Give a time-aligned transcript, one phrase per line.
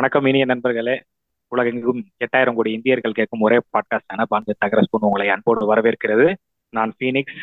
[0.00, 1.02] வணக்கம் இனிய நண்பர்களே.
[1.48, 6.34] உலகெங்கும் எட்டாயிரம் கோடி இந்தியர்கள் கேட்கும் ஒரே பாட்காஸ்டான பாண்டு தகரஸ்பூன் உங்களை அன்போடு வரவேற்கிறது.
[6.68, 7.42] நான் ஃபீனிக்ஸ்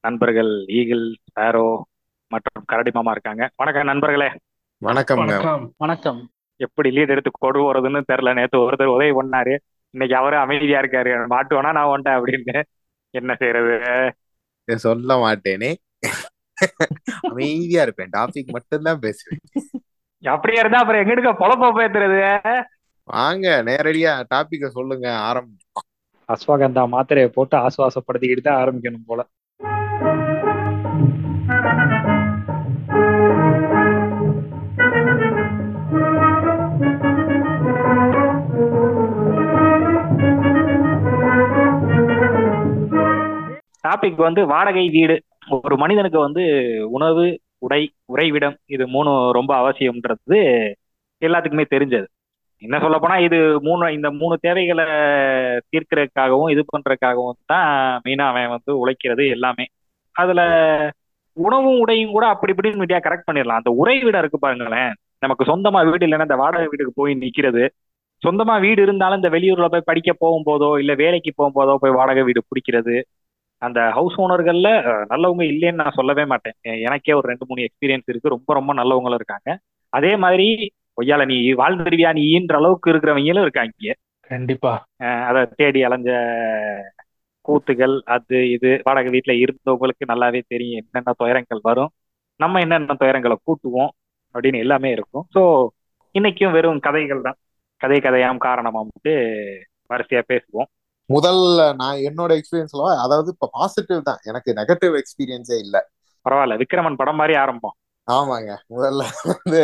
[0.00, 1.80] நண்பர்கள் ஈகிள் ஸ்பேரோ
[2.28, 3.50] மற்றும் கரடி மாமா இருக்காங்க.
[3.56, 4.30] வணக்கம் நண்பர்களே.
[4.78, 5.74] வணக்கம்.
[5.76, 6.30] வணக்கம்.
[6.56, 8.34] எப்படி லீட் எடுத்து கொடு போறதுன்னு தெரியல.
[8.34, 9.56] நேத்து ஒருத்தர் உதவி பண்ணாரு.
[9.90, 11.26] இன்னைக்கு அவரு அமைதியா இருக்காரு.
[11.30, 12.62] மாட்டுவானா நான் வந்துட்டேன் அப்படின்னு.
[13.10, 14.12] என்ன செய்யறது
[14.74, 15.74] சொல்ல மாட்டேனே.
[17.20, 18.08] அமைதியா இருப்பேன்.
[18.16, 19.40] டாபிக் மட்டும்தான் பேசுவேன்.
[20.24, 22.20] அப்படியே இருந்தா அப்புறம் எங்கிட்ட பொழப்ப பேத்துறது
[23.08, 25.56] வாங்க நேரடியா டாபிக்க சொல்லுங்க ஆரம்பி
[26.28, 29.20] அஸ்வகந்தா மாத்திரையை போட்டு ஆசுவாசப்படுத்திக்கிட்டு தான் ஆரம்பிக்கணும் போல.
[43.84, 45.16] டாபிக் வந்து வாடகை வீடு.
[45.58, 46.44] ஒரு மனிதனுக்கு வந்து
[46.90, 47.24] உணவு
[47.62, 50.38] உடை உறைவிடம் இது மூணு ரொம்ப அவசியம்ன்றது
[51.22, 52.06] எல்லாத்துக்குமே தெரிஞ்சது.
[52.62, 54.84] என்ன சொல்ல போனா இது மூணு இந்த மூணு தேவைகளை
[55.72, 57.68] தீர்க்கறதுக்காகவும் இது பண்றதுக்காகவும் தான்
[58.04, 59.64] மெயினா அவன் வந்து உழைக்கிறது எல்லாமே.
[60.16, 60.40] அதுல
[61.36, 63.60] உணவும் உடையும் கூட அப்படி இப்படின்னு மீடியா கரெக்ட் பண்ணிடலாம்.
[63.62, 64.92] அந்த உரை வீடா இருக்கு பாருங்களேன்.
[65.18, 67.64] நமக்கு சொந்தமா வீடு இல்லைன்னா இந்த வாடகை வீட்டுக்கு போய் நிக்கிறது.
[68.22, 72.94] சொந்தமா வீடு இருந்தாலும் இந்த வெளியூர்ல போய் படிக்க போகும்போதோ இல்ல வேலைக்கு போகும்போதோ போய் வாடகை வீடு பிடிக்கிறது.
[73.58, 74.68] அந்த ஹவுஸ் ஓனர்கள்ல
[75.12, 76.56] நல்லவங்க இல்லைன்னு நான் சொல்லவே மாட்டேன்.
[76.62, 78.34] எனக்கே ஒரு ரெண்டு மூணு எக்ஸ்பீரியன்ஸ் இருக்கு.
[78.36, 79.50] ரொம்ப ரொம்ப நல்லவங்களும் இருக்காங்க.
[79.88, 80.48] அதே மாதிரி
[81.00, 83.94] ஒய்யால நீ வாழ்ந்துருவியா நீன்ற அளவுக்கு இருக்கிறவங்களும் இருக்காங்க
[84.30, 84.72] கண்டிப்பா.
[85.28, 86.10] அதை தேடி அலைஞ்ச
[87.48, 91.90] கூத்துகள் அது இது வாடகை வீட்டுல இருந்தவங்களுக்கு நல்லாவே தெரியும் என்னென்ன துயரங்கள் வரும்.
[92.36, 93.90] நம்ம என்னென்ன துயரங்களை கூட்டுவோம்
[94.34, 95.26] அப்படின்னு எல்லாமே இருக்கும்.
[95.34, 95.42] ஸோ
[96.14, 97.38] இன்னைக்கும் வெறும் கதைகள் தான்.
[97.76, 99.12] கதை கதையாம் காரணமாம்ட்டு
[99.88, 100.68] வரிசையா பேசுவோம்.
[101.10, 104.20] முதல்ல நான் என்னோட எக்ஸ்பீரியன்ஸ்ல அதாவது இப்ப பாசிட்டிவ் தான்.
[104.24, 105.76] எனக்கு நெகட்டிவ் எக்ஸ்பீரியன்ஸே இல்ல.
[106.26, 106.54] பரவாயில்ல.
[106.62, 107.76] விக்ரமன் படம் மாதிரி ஆரம்பம்.
[108.08, 108.50] ஆமாங்க.
[108.70, 109.60] முதல்ல வந்து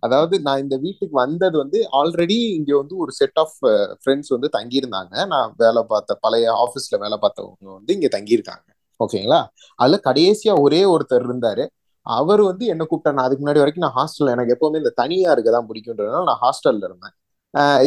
[0.00, 3.54] அதாவது நான் இந்த வீட்டுக்கு வந்தது வந்து ஆல்ரெடி இங்க வந்து ஒரு செட் ஆஃப்
[4.00, 5.14] ஃப்ரெண்ட்ஸ் வந்து தங்கியிருந்தாங்க.
[5.26, 8.66] நான் வேலை பார்த்த பழைய ஆபீஸ்ல வேலை பார்த்தவங்க வந்து இங்க தங்கியிருக்காங்க.
[9.00, 9.40] ஓகேங்களா?
[9.78, 11.64] அதுல கடைசியா ஒரே ஒருத்தர் இருந்தாரு.
[12.06, 13.14] அவர் வந்து என்ன கூப்பிட்டாரு?
[13.14, 16.84] நான் அதுக்கு முன்னாடி வரைக்கும் நான் ஹாஸ்டல் எனக்கு எப்பவுமே இந்த தனியா இருக்க தான் பிடிக்குன்றதுனால நான் ஹாஸ்டல்ல
[16.88, 17.14] இருந்தேன்.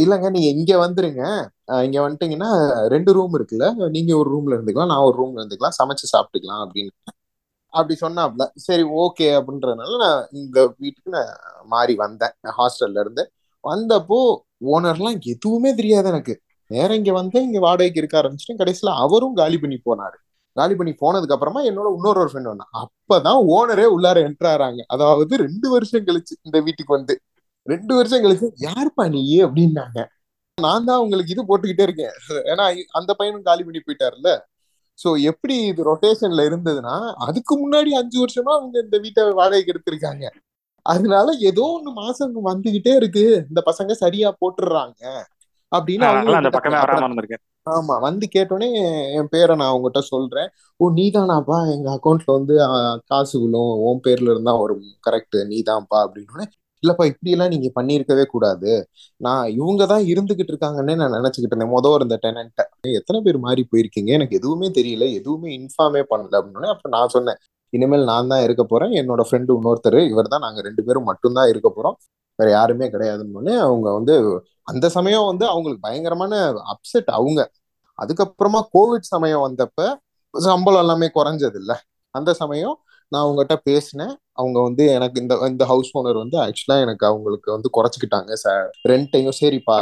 [0.02, 1.22] இல்லைங்க நீங்க இங்க வந்துருங்க.
[1.86, 2.50] இங்க வந்துட்டீங்கன்னா
[2.94, 3.68] ரெண்டு ரூம் இருக்குல்ல.
[3.90, 6.92] நீங்க ஒரு ரூம்ல இருந்துக்கலாம் நான் ஒரு ரூம்ல இருந்துக்கலாம் சமைச்சு சாப்பிட்டுக்கலாம் அப்படின்னு.
[7.74, 8.44] அப்படி சொன்னாப்ல.
[8.68, 11.32] சரி ஓகே அப்படின்றதுனால நான் இந்த வீட்டுக்கு நான்
[11.66, 12.34] மாறி வந்தேன்.
[12.58, 13.24] ஹாஸ்டல்ல இருந்து.
[13.64, 14.20] வந்தப்போ
[14.74, 16.34] ஓனர்லாம் எதுவுமே தெரியாது எனக்கு.
[16.72, 20.18] நேரம் இங்க வந்து இங்க வாடகைக்கு இருக்க ஆரம்பிச்சிட்டேன் கடைசியில அவரும் காலி பண்ணி போனாரு.
[20.56, 22.72] காலி பண்ணி போனதுக்கு அப்புறமா என்னோட இன்னொரு ஒரு ஃப்ரெண்ட் வந்தான்.
[22.84, 27.16] அப்பதான் ஓனரே உள்ளார என்ட்ராறாங்க அதாவது ரெண்டு வருஷம் கழிச்சு இந்த வீட்டுக்கு வந்து.
[27.68, 30.00] ரெண்டு வருஷம் கழிச்சு யாருப்பா நீ அப்படின்னாங்க.
[30.58, 32.16] நான் தான் உங்களுக்கு இது போட்டுக்கிட்டே இருக்கேன்.
[32.52, 34.32] ஏன்னா அந்த பையனும் காலி பண்ணி போயிட்டாருல்ல.
[35.00, 36.96] சோ எப்படி இது ரொட்டேஷன்ல இருந்ததுன்னா
[37.28, 40.26] அதுக்கு முன்னாடி அஞ்சு வருஷமா அவங்க இந்த வீட்டை வாடகைக்கு எடுத்திருக்காங்க.
[40.86, 43.24] அதனால ஏதோ ஒண்ணு மாசம் வந்துகிட்டே இருக்கு.
[43.50, 45.02] இந்த பசங்க சரியா போட்டுடுறாங்க.
[45.72, 46.06] அப்படின்னு
[47.68, 48.68] ஆமா வந்து கேட்டோடனே
[49.18, 50.50] என் பேரை நான் அவங்ககிட்ட சொல்றேன்.
[50.80, 51.58] ஓ நீதானாப்பா?
[51.76, 52.56] எங்க அக்கௌண்ட்ல வந்து
[53.12, 53.72] காசு விழும்.
[53.88, 54.84] உன் பேர்ல இருந்தா வரும்.
[55.08, 56.00] கரெக்ட் நீதான்ப்பா?
[56.06, 56.48] அப்படின்னு
[56.84, 58.72] இல்லப்பா இப்படி எல்லாம் நீங்க பண்ணியிருக்கவே கூடாது.
[59.22, 61.74] நான் இவங்க தான் இருந்துகிட்டு இருக்காங்கன்னே நான் நினைச்சுக்கிட்டு இருந்தேன்.
[61.76, 62.64] மொதல் இருந்த டெனன்ட்ட
[63.00, 64.12] எத்தனை பேர் மாறி போயிருக்கீங்க?
[64.18, 65.08] எனக்கு எதுவுமே தெரியல.
[65.20, 67.40] எதுவுமே இன்ஃபார்மே பண்ணல அப்படின்னு அப்ப நான் சொன்னேன்.
[67.74, 68.94] இனிமேல் நான் தான் இருக்க போறேன்.
[69.02, 71.98] என்னோட ஃப்ரெண்டு இன்னொருத்தர் இவர் தான் நாங்க ரெண்டு பேரும் மட்டும்தான் இருக்க போறோம்.
[72.40, 74.14] வேற யாருமே கிடையாதுன்னு அவங்க வந்து
[74.72, 76.34] அந்த சமயம் வந்து அவங்களுக்கு பயங்கரமான
[76.74, 77.42] அப்செட் அவங்க.
[78.00, 79.80] அதுக்கப்புறமா கோவிட் சமயம் வந்தப்ப
[80.34, 81.76] சம்பளம் எல்லாமே குறைஞ்சது இல்லை
[82.16, 82.76] அந்த சமயம்
[83.14, 84.14] நான் அவங்ககிட்ட பேசினேன்.
[84.34, 89.38] அவங்க வந்து எனக்கு இந்த இந்த ஹவுஸ் ஓனர் வந்து ஆக்சுவலா எனக்கு அவங்களுக்கு வந்து குறைச்சிக்கிட்டாங்க சார் ரெண்ட்டையும்
[89.42, 89.76] சரிப்பா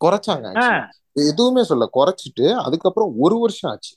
[0.00, 0.46] குறைச்சாங்க
[1.30, 3.92] எதுவுமே சொல்ல குறைச்சிட்டு அதுக்கப்புறம் ஒரு வருஷம் ஆச்சு.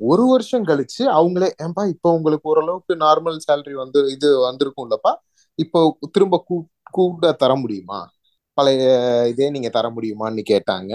[0.00, 5.12] ஒரு வருஷம் கழிச்சு அவங்களே ஏன்பா இப்போ உங்களுக்கு ஓரளவுக்கு நார்மல் சேலரி வந்து இது வந்திருக்கும்லப்பா
[5.58, 5.80] இப்போ
[6.12, 6.56] திரும்ப கூ
[6.90, 8.00] கூட தர முடியுமா?
[8.58, 8.82] பழைய
[9.32, 10.92] இதே நீங்க தர முடியுமான்னு கேட்டாங்க.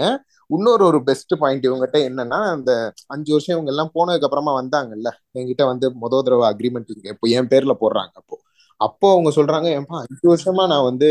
[0.52, 2.70] இன்னொரு ஒரு பெஸ்ட் பாயிண்ட் இவங்ககிட்ட என்னன்னா அந்த
[3.08, 7.74] அஞ்சு வருஷம் இவங்க எல்லாம் போனதுக்கு அப்புறமா வந்தாங்கல்ல என்கிட்ட வந்து முத தடவை அக்ரிமெண்ட் இப்போ என் பேர்ல
[7.82, 8.36] போடுறாங்க அப்போ.
[8.80, 11.08] அப்போ அவங்க சொல்றாங்க ஏன்பா அஞ்சு வருஷமா நான் வந்து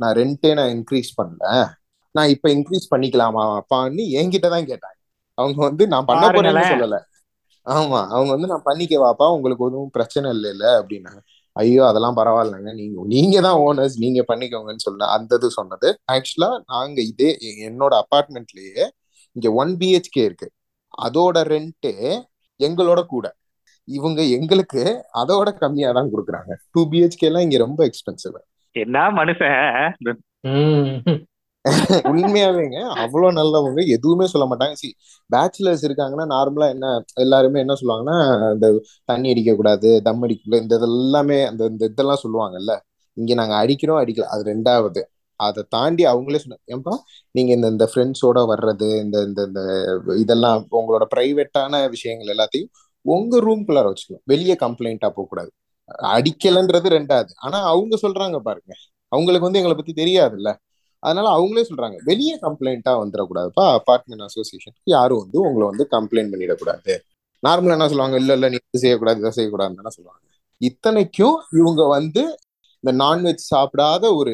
[0.00, 1.44] நான் ரெண்டே நான் இன்க்ரீஸ் பண்ணல.
[2.14, 4.96] நான் இப்ப இன்க்ரீஸ் பண்ணிக்கலாமா அப்பான்னு என்கிட்ட தான் கேட்டாங்க.
[5.38, 6.96] அவங்க வந்து நான் பண்ண போறேன்னு சொல்லல.
[7.66, 11.20] ஆமா அவங்க வந்து நான் பண்ணிக்கவாப்பா உங்களுக்கு ஒன்றும் பிரச்சனை இல்லைல்ல அப்படின்னாங்க.
[11.60, 12.70] ஐயோ அதெல்லாம் பரவாயில்லைங்க.
[12.80, 15.88] நீங்க நீங்க தான் ஓனர்ஸ் நீங்க பண்ணிக்கோங்கன்னு சொல்ல அந்த இது சொன்னது.
[16.14, 17.30] ஆக்சுவலா நாங்க இதே
[17.68, 18.84] என்னோட அபார்ட்மெண்ட்லயே
[19.36, 20.48] இங்க ஒன் பிஹெச்கே இருக்கு.
[21.06, 21.90] அதோட ரெண்ட்
[22.60, 23.26] எங்களோட கூட.
[23.88, 24.82] இவங்க எங்களுக்கு
[25.20, 26.52] அதோட கம்மியா தான் கொடுக்குறாங்க.
[26.72, 28.38] டூ பிஹெச்கே எல்லாம் இங்க ரொம்ப எக்ஸ்பென்சிவ்
[28.76, 30.18] என்ன மனுஷன்?
[32.10, 32.78] உண்மையாவேங்க.
[33.02, 33.80] அவ்வளவு நல்லவங்க.
[33.96, 34.72] எதுவுமே சொல்ல மாட்டாங்க.
[34.72, 34.88] சி
[35.30, 38.16] பேச்சுலர்ஸ் இருக்காங்கன்னா நார்மலா என்ன எல்லாருமே என்ன சொல்லுவாங்கன்னா
[38.52, 38.68] இந்த
[39.04, 42.74] தண்ணி அடிக்க கூடாது தம் அடிக்க இந்த இதெல்லாமே அந்த இந்த இதெல்லாம் சொல்லுவாங்கல்ல.
[43.16, 44.26] இங்க நாங்க அடிக்கிறோம் அடிக்கல.
[44.26, 45.00] அது ரெண்டாவது.
[45.40, 46.94] அதை தாண்டி அவங்களே சொன்னாங்க ஏன்பா
[47.34, 49.60] நீங்க இந்த இந்த ஃப்ரெண்ட்ஸோட வர்றது இந்த இந்த இந்த
[50.20, 52.70] இதெல்லாம் உங்களோட பிரைவேட்டான விஷயங்கள் எல்லாத்தையும்
[53.04, 54.24] உங்க ரூம்குள்ளார வச்சுக்கணும்.
[54.24, 55.50] வெளியே கம்ப்ளைண்டா போகக்கூடாது.
[56.16, 57.32] அடிக்கலன்றது ரெண்டாவது.
[57.36, 58.72] ஆனா அவங்க சொல்றாங்க பாருங்க.
[59.12, 60.50] அவங்களுக்கு வந்து எங்களை பத்தி தெரியாதுல்ல.
[61.02, 66.94] அதனால அவங்களே சொல்றாங்க வெளியே கம்ப்ளைண்ட்டா வந்துடக்கூடாதுப்பா அபார்ட்மெண்ட் அசோசியேஷனுக்கு யாரும் வந்து உங்களை வந்து கம்ப்ளைண்ட் பண்ணிடக்கூடாது.
[67.42, 70.22] நார்மலா என்ன சொல்லுவாங்க இல்ல இல்ல நீ இது செய்யக்கூடாது இதை செய்யக்கூடாதுன்னு தானே சொல்லுவாங்க.
[70.60, 72.22] இத்தனைக்கும் இவங்க வந்து
[72.84, 74.32] இந்த நான்வெஜ் சாப்பிடாத ஒரு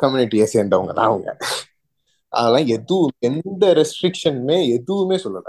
[0.00, 1.30] கம்யூனிட்டியை சேர்ந்தவங்க தான் அவங்க.
[2.32, 5.48] அதெல்லாம் எதுவும் எந்த ரெஸ்ட்ரிக்ஷனுமே எதுவுமே சொல்லல.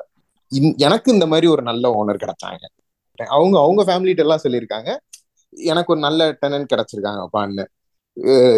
[0.88, 2.63] எனக்கு இந்த மாதிரி ஒரு நல்ல ஓனர் கிடைச்சாங்க.
[3.36, 4.90] அவங்க அவங்க ஃபேமிலிட்ட எல்லாம் சொல்லியிருக்காங்க
[5.54, 7.66] எனக்கு ஒரு நல்ல டெனன்ட் கிடைச்சிருக்காங்கப்பான்னு.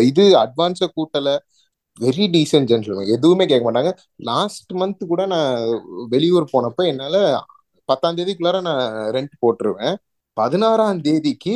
[0.09, 1.29] இது அட்வான்ஸை கூட்டல
[1.97, 3.91] வெரி டீசென்ட் ஜென்டில்மேன் எதுவுமே கேட்க மாட்டாங்க.
[4.29, 5.51] லாஸ்ட் மந்த் கூட நான்
[6.13, 7.15] வெளியூர் போனப்ப என்னால
[7.89, 8.83] பத்தாம் தேதிக்குள்ளார நான்
[9.15, 9.95] ரெண்ட் போட்டுருவேன்.
[10.37, 11.53] பதினாறாம் தேதிக்கு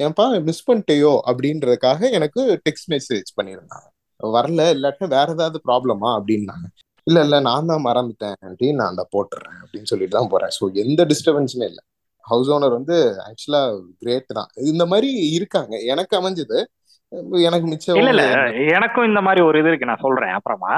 [0.00, 3.88] ஏன்பா மிஸ் பண்ணிட்டேயோ அப்படின்றதுக்காக எனக்கு டெக்ஸ்ட் மெசேஜ் பண்ணியிருந்தாங்க
[4.20, 6.66] வரல இல்லாட்டி வேற ஏதாவது ப்ராப்ளமா அப்படின்னாங்க.
[7.06, 8.38] இல்ல இல்ல நான் தான் மறந்துட்டேன்.
[8.48, 10.52] அப்படின்னு நான் அந்த போட்டுறேன் அப்படின்னு சொல்லிட்டு தான் போறேன்.
[10.58, 11.82] ஸோ எந்த டிஸ்டர்பன்ஸுமே இல்லை.
[12.24, 12.96] ஹவுஸ் ஓனர் வந்து
[13.28, 13.62] ஆக்சுவலா
[14.02, 14.50] கிரேட் தான்.
[14.72, 15.74] இந்த மாதிரி இருக்காங்க.
[15.92, 16.58] எனக்கு அமைஞ்சது
[17.48, 18.24] எனக்கு மிச்சம் இல்ல இல்ல.
[18.74, 19.86] எனக்கும் இந்த மாதிரி ஒரு இது இருக்கு.
[19.86, 20.74] நான் சொல்றேன் அப்புறமா.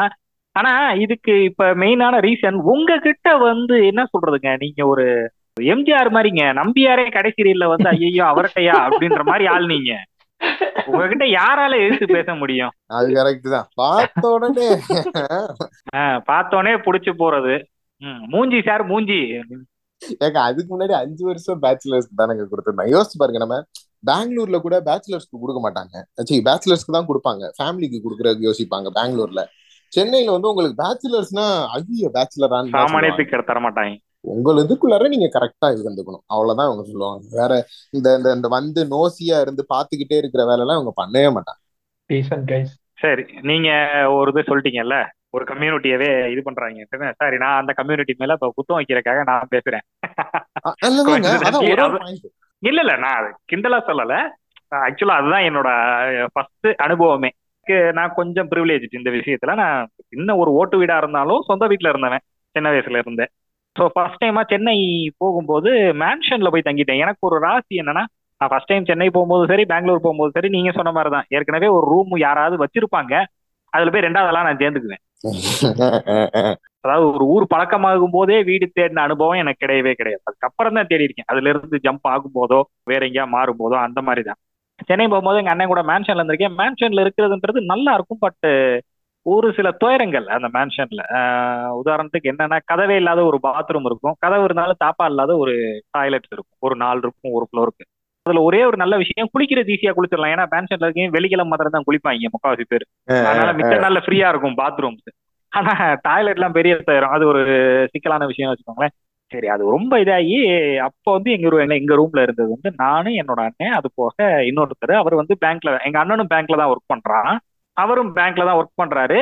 [0.57, 4.57] ஆனா இதுக்கு இப்ப மெயினான ரீசன் உங்ககிட்ட வந்து என்ன சொல்றதுங்க?
[4.59, 5.05] நீங்க ஒரு
[5.61, 6.45] எம்ஜிஆர் மாதிரிங்க.
[6.61, 8.77] நம்பியாரே கடைசியில வந்து ஐயோ அவர்கிட்டயா?
[8.89, 9.93] அப்படின்ற மாதிரி ஆள் நீங்க.
[10.87, 12.73] உங்ககிட்ட யாரால எதிர்த்து பேச முடியும்?
[12.87, 13.69] அது கரெக்ட் தான்.
[13.75, 14.69] பார்த்த உடனே.
[15.97, 17.55] ஆஹ் பார்த்தோன்னே புடிச்சு போறது.
[18.27, 19.21] மூஞ்சி சார் மூஞ்சி.
[20.21, 23.59] ஏங்க அதுக்கு முன்னாடி அஞ்சு வருஷம் பேச்சுலர்ஸ்க்கு தானங்க கொடுத்துருந்தாங்க யோசிச்சு பாருங்க நம்ம.
[24.05, 25.95] பெங்களூர்ல கூட பேச்சுலர்ஸ்க்கு கொடுக்க மாட்டாங்க.
[26.29, 27.51] சரி பேச்சுலர்ஸ்க்கு தான் கொடுப்பாங்க.
[27.59, 29.43] ஃபேமிலிக்கு கொடுக்குறதுக்கு யோசிப்பாங்க பெங்களூர்ல.
[29.93, 31.47] சென்னையில வந்து உங்களுக்கு பேச்சுலர்ஸ்னா
[31.77, 33.95] ஐயோ பேச்சுலரான்னு சாமானியத்துக்கு தர மாட்டாங்க.
[34.35, 37.25] உங்கள் இதுக்குள்ளார நீங்க கரெக்டா இருந்துக்கணும் அவ்வளவுதான் அவங்க சொல்லுவாங்க.
[37.41, 37.53] வேற
[37.97, 41.61] இந்த இந்த இந்த வந்து நோசியா இருந்து பாத்துக்கிட்டே இருக்கிற வேலை எல்லாம் அவங்க பண்ணவே மாட்டாங்க.
[43.03, 43.69] சரி நீங்க
[44.19, 44.97] ஒரு இது சொல்லிட்டீங்கல்ல?
[45.37, 46.87] ஒரு கம்யூனிட்டியவே இது பண்றாங்க.
[47.21, 49.85] சரி நான் அந்த கம்யூனிட்டி மேல இப்ப குத்தம் வைக்கிறதுக்காக நான் பேசுறேன்.
[52.63, 54.15] இல்ல இல்ல நான் கிண்டலா சொல்லல.
[54.87, 55.69] ஆக்சுவலா அதுதான் என்னோட
[56.35, 57.31] ஃபர்ஸ்ட் அனுபவமே.
[57.99, 59.53] நான் கொஞ்சம் ப்ரிவிலேஜ் இந்த விஷயத்துல.
[59.63, 59.77] நான்
[60.17, 62.25] இன்னும் ஒரு ஓட்டு வீடா இருந்தாலும் சொந்த வீட்ல இருந்தவன்
[62.55, 63.31] சின்ன வயசுல இருந்தேன்
[63.77, 64.77] ஸோ ஃபர்ஸ்ட் டைமா சென்னை
[65.23, 65.71] போகும்போது
[66.03, 67.03] மேன்ஷன்ல போய் தங்கிட்டேன்.
[67.05, 68.05] எனக்கு ஒரு ராசி என்னன்னா
[68.41, 71.87] நான் ஃபர்ஸ்ட் டைம் சென்னை போகும்போது சரி பெங்களூர் போகும்போது சரி நீங்க சொன்ன மாதிரி தான் ஏற்கனவே ஒரு
[71.93, 73.15] ரூம் யாராவது வச்சிருப்பாங்க.
[73.73, 75.03] அதுல போய் ரெண்டாவதெல்லாம் நான் சேர்ந்துக்குவேன்.
[76.85, 80.23] அதாவது ஒரு ஊர் பழக்கமாகும் போதே வீடு தேடின அனுபவம் எனக்கு கிடையவே கிடையாது.
[80.29, 84.25] அதுக்கப்புறம் தான் தேடி இருக்கேன் அதுல இருந்து ஜம்ப் ஆகும் போதோ வேற எங்கேயா மாறும் போதோ அந்த மாதிரி
[84.29, 84.41] தான்.
[84.89, 86.57] சென்னை போகும்போது எங்க அண்ணன் கூட மேன்ஷன்ல இருந்திருக்கேன்.
[86.61, 88.49] மேன்ஷன்ல இருக்கிறதுன்றது நல்லா இருக்கும் பட்
[89.27, 91.03] ஒரு சில துயரங்கள் அந்த மேன்ஷன்ல
[91.81, 94.17] உதாரணத்துக்கு என்னன்னா கதவே இல்லாத ஒரு பாத்ரூம் இருக்கும்.
[94.25, 95.55] கதவு இருந்தாலும் தாப்பா இல்லாத ஒரு
[95.97, 96.59] டாய்லெட்ஸ் இருக்கும்.
[96.67, 97.85] ஒரு நாள் இருக்கும் ஒரு ஃப்ளோருக்கு
[98.27, 100.33] அதுல ஒரே ஒரு நல்ல விஷயம் குளிக்கிறது ஈஸியா குளிச்சிடலாம்.
[100.35, 102.85] ஏன்னா மேன்ஷன்ல இருக்கீங்க வெள்ளிக்கிழமை மாத்திரம் தான் குளிப்பாங்க முக்காவாசி பேர்.
[103.29, 105.09] அதனால மிச்ச நாள்ல ஃப்ரீயா இருக்கும் பாத்ரூம்ஸ்
[105.53, 105.73] ஆனா
[106.03, 107.41] டாய்லெட் எல்லாம் பெரிய தரும் அது ஒரு
[107.93, 108.95] சிக்கலான விஷயம் வச்சுக்கோங்களேன்.
[109.33, 110.37] சரி அது ரொம்ப இதாகி
[110.81, 114.17] அப்போ வந்து எங்க ரூ- எங்க ரூம்ல இருந்தது வந்து நானும் என்னோட அண்ணன் அது போக
[114.49, 117.31] இன்னொருத்தர் அவர் வந்து பேங்க்ல எங்க அண்ணனும் பேங்க்ல தான் ஒர்க் பண்றான்.
[117.77, 119.21] அவரும் பேங்க்ல தான் ஒர்க் பண்றாரு.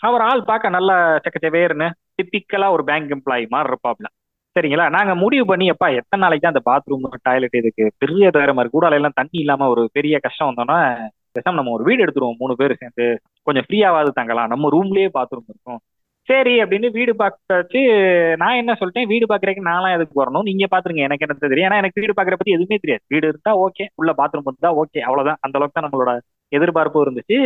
[0.00, 0.94] அவர் ஆள் பார்க்க நல்லா
[1.24, 1.88] செக்கச்சவேர்னு
[2.18, 4.06] டிப்பிக்கலா ஒரு பேங்க் எம்ப்ளாயி மாதிரி இருப்பாப்ல.
[4.56, 4.86] சரிங்களா?
[4.88, 8.92] நாங்க முடிவு பண்ணி எப்பா எத்தனை நாளைக்கு தான் அந்த பாத்ரூம் டாய்லெட் இதுக்கு பெரிய தவிர மாதிரி கூடால
[8.92, 10.78] எல்லாம் தண்ணி இல்லாம ஒரு பெரிய கஷ்டம் வந்தோன்னா
[11.38, 13.20] பேசாம நம்ம ஒரு வீடு எடுத்துருவோம் மூணு பேர் சேர்ந்து.
[13.42, 14.48] கொஞ்சம் ஃப்ரீயாவது தங்கலாம்.
[14.48, 15.80] நம்ம ரூம்லயே பாத்ரூம் இருக்கும்.
[16.22, 17.82] சரி அப்படின்னு வீடு பார்த்தாச்சு.
[18.36, 19.06] நான் என்ன சொல்லிட்டேன்?
[19.06, 20.42] வீடு பாக்குறதுக்கு நான்லாம் எதுக்கு வரணும்?
[20.42, 21.04] நீங்க பாத்துருங்க.
[21.08, 23.04] எனக்கு என்ன தெரியும் ஏன்னா எனக்கு வீடு பாக்குற பத்தி எதுவுமே தெரியாது.
[23.08, 25.38] வீடு இருந்தா ஓகே உள்ள பாத்ரூம் இருந்தா ஓகே அவ்வளவுதான்.
[25.40, 27.36] அந்த அளவுக்கு தான் நம்மளோட எதிர்பார்ப்பு இருந்துச்சு.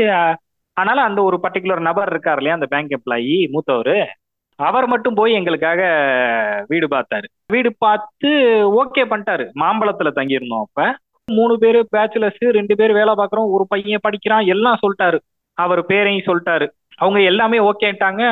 [0.73, 2.59] அதனால அந்த ஒரு பர்டிகுலர் நபர் இருக்கார் இல்லையா?
[2.61, 4.17] அந்த பேங்க் எம்ப்ளாயி மூத்தவர்.
[4.57, 5.81] அவர் மட்டும் போய் எங்களுக்காக
[6.69, 7.25] வீடு பார்த்தாரு.
[7.47, 8.29] வீடு பார்த்து
[8.85, 9.45] ஓகே பண்ணிட்டாரு.
[9.61, 10.97] மாம்பழத்துல தங்கியிருந்தோம் அப்ப.
[11.29, 15.19] மூணு பேரு பேச்சுலர்ஸ் ரெண்டு பேர் வேலை பார்க்குறோம் ஒரு பையன் படிக்கிறான் எல்லாம் சொல்லிட்டாரு.
[15.59, 16.67] அவர் பேரையும் சொல்லிட்டாரு.
[17.03, 18.23] அவங்க எல்லாமே ஓகேட்டாங்க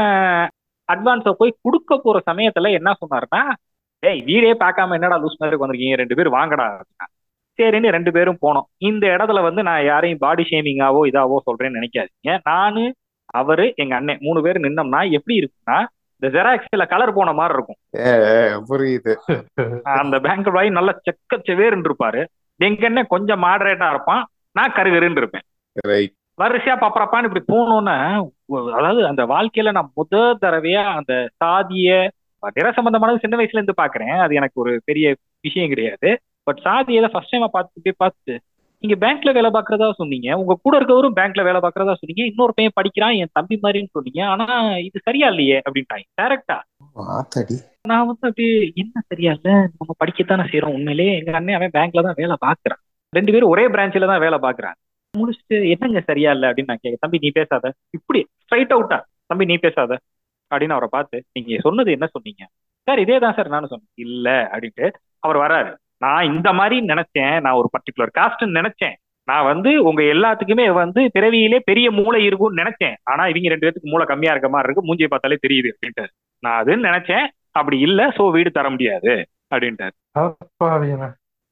[0.88, 3.42] அட்வான்ஸை போய் கொடுக்க போற சமயத்துல என்ன சொன்னாருன்னா
[4.02, 5.96] ஏய் வீடே பார்க்காம என்னடா லூஸ் மாதிரி வந்திருக்கீங்க?
[6.00, 6.66] ரெண்டு பேர் வாங்கடா.
[7.58, 8.66] சரின்னு ரெண்டு பேரும் போனோம்.
[8.88, 12.32] இந்த இடத்துல வந்து நான் யாரையும் பாடி ஷேமிங்காவோ இதாவோ சொல்றேன்னு நினைக்காதீங்க.
[12.50, 12.84] நானு
[13.40, 15.78] அவரு எங்க அண்ணன் மூணு பேர் நின்னோம்னா எப்படி இருக்குன்னா
[16.20, 17.80] இந்த ஜெராக்ஸ்ல கலர் போன மாதிரி இருக்கும்.
[18.70, 19.12] புரியுது.
[20.00, 22.22] அந்த பேங்க் வாய் நல்லா செக்க செவேருன்னு இருப்பாரு
[22.68, 24.24] அண்ணன் கொஞ்சம் மாடரேட்டா இருப்பான்.
[24.52, 25.44] நான் கருகருன்னு இருப்பேன்.
[25.92, 27.94] ரைட் வரிசையா பப்பரப்பான்னு இப்படி போனோன்னே
[28.78, 32.08] அதாவது அந்த வாழ்க்கையில நான் முத தடவையா அந்த சாதிய
[32.56, 34.16] நிற சம்பந்தமானது சின்ன வயசுல இருந்து பாக்குறேன்.
[34.18, 36.20] அது எனக்கு ஒரு பெரிய விஷயம் கிடையாது.
[36.42, 38.36] பட் சாதியை ஃபர்ஸ்ட் டைமா பார்த்துட்டு பார்த்துட்டு
[38.84, 40.38] நீங்க பேங்க்ல வேலை பார்க்கறதா சொன்னீங்க.
[40.38, 42.24] உங்க கூட இருக்கவரும் பேங்க்ல வேலை பார்க்கறதா சொன்னீங்க.
[42.30, 44.22] இன்னொரு பையன் படிக்கிறான் என் தம்பி மாதிரின்னு சொன்னீங்க.
[44.26, 44.46] ஆனா
[44.78, 46.06] இது சரியா இல்லையே அப்படின்ட்டாங்க.
[46.20, 46.58] டேரக்டா
[47.90, 52.18] நான் வந்து அப்படியே என்ன சரியா இல்ல நம்ம படிக்கத்தானே செய்யறோம் உண்மையிலேயே எங்க அண்ணன் அவன் பேங்க்ல தான்
[52.20, 52.80] வேலை பாக்குறான்
[53.12, 54.78] ரெண்டு பேரும் ஒரே பிரான்ச்ல தான் வேலை பாக்குறாங்க
[55.14, 57.64] முடிச்சுட்டு என்னங்க சரியா இல்லை அப்படின்னு நான் கேட்க தம்பி நீ பேசாத.
[57.96, 58.98] இப்படி ஸ்ட்ரைட் அவுட்டா
[59.30, 59.92] தம்பி நீ பேசாத.
[60.50, 62.42] அப்படின்னு அவரை பார்த்து நீங்க சொன்னது என்ன சொன்னீங்க?
[62.88, 63.92] சார் இதே தான் சார் நானும் சொன்னேன்.
[64.04, 64.86] இல்ல அப்படின்ட்டு
[65.22, 65.70] அவர் வராரு
[66.04, 67.34] நான் இந்த மாதிரி நினைச்சேன்.
[67.44, 68.96] நான் ஒரு பர்டிகுலர் காஸ்ட்னு நினைச்சேன்.
[69.28, 72.96] நான் வந்து உங்க எல்லாத்துக்குமே வந்து பிறவியிலே பெரிய மூளை இருக்கும்னு நினைச்சேன்.
[73.10, 74.86] ஆனா இவங்க ரெண்டு பேத்துக்கு மூளை கம்மியா இருக்க மாதிரி இருக்கு.
[74.88, 76.06] மூஞ்சியை பார்த்தாலே தெரியுது அப்படின்ட்டு
[76.42, 77.26] நான் அதுன்னு நினைச்சேன்.
[77.54, 79.12] அப்படி இல்ல சோ வீடு தர முடியாது
[79.52, 79.94] அப்படின்ட்டாரு.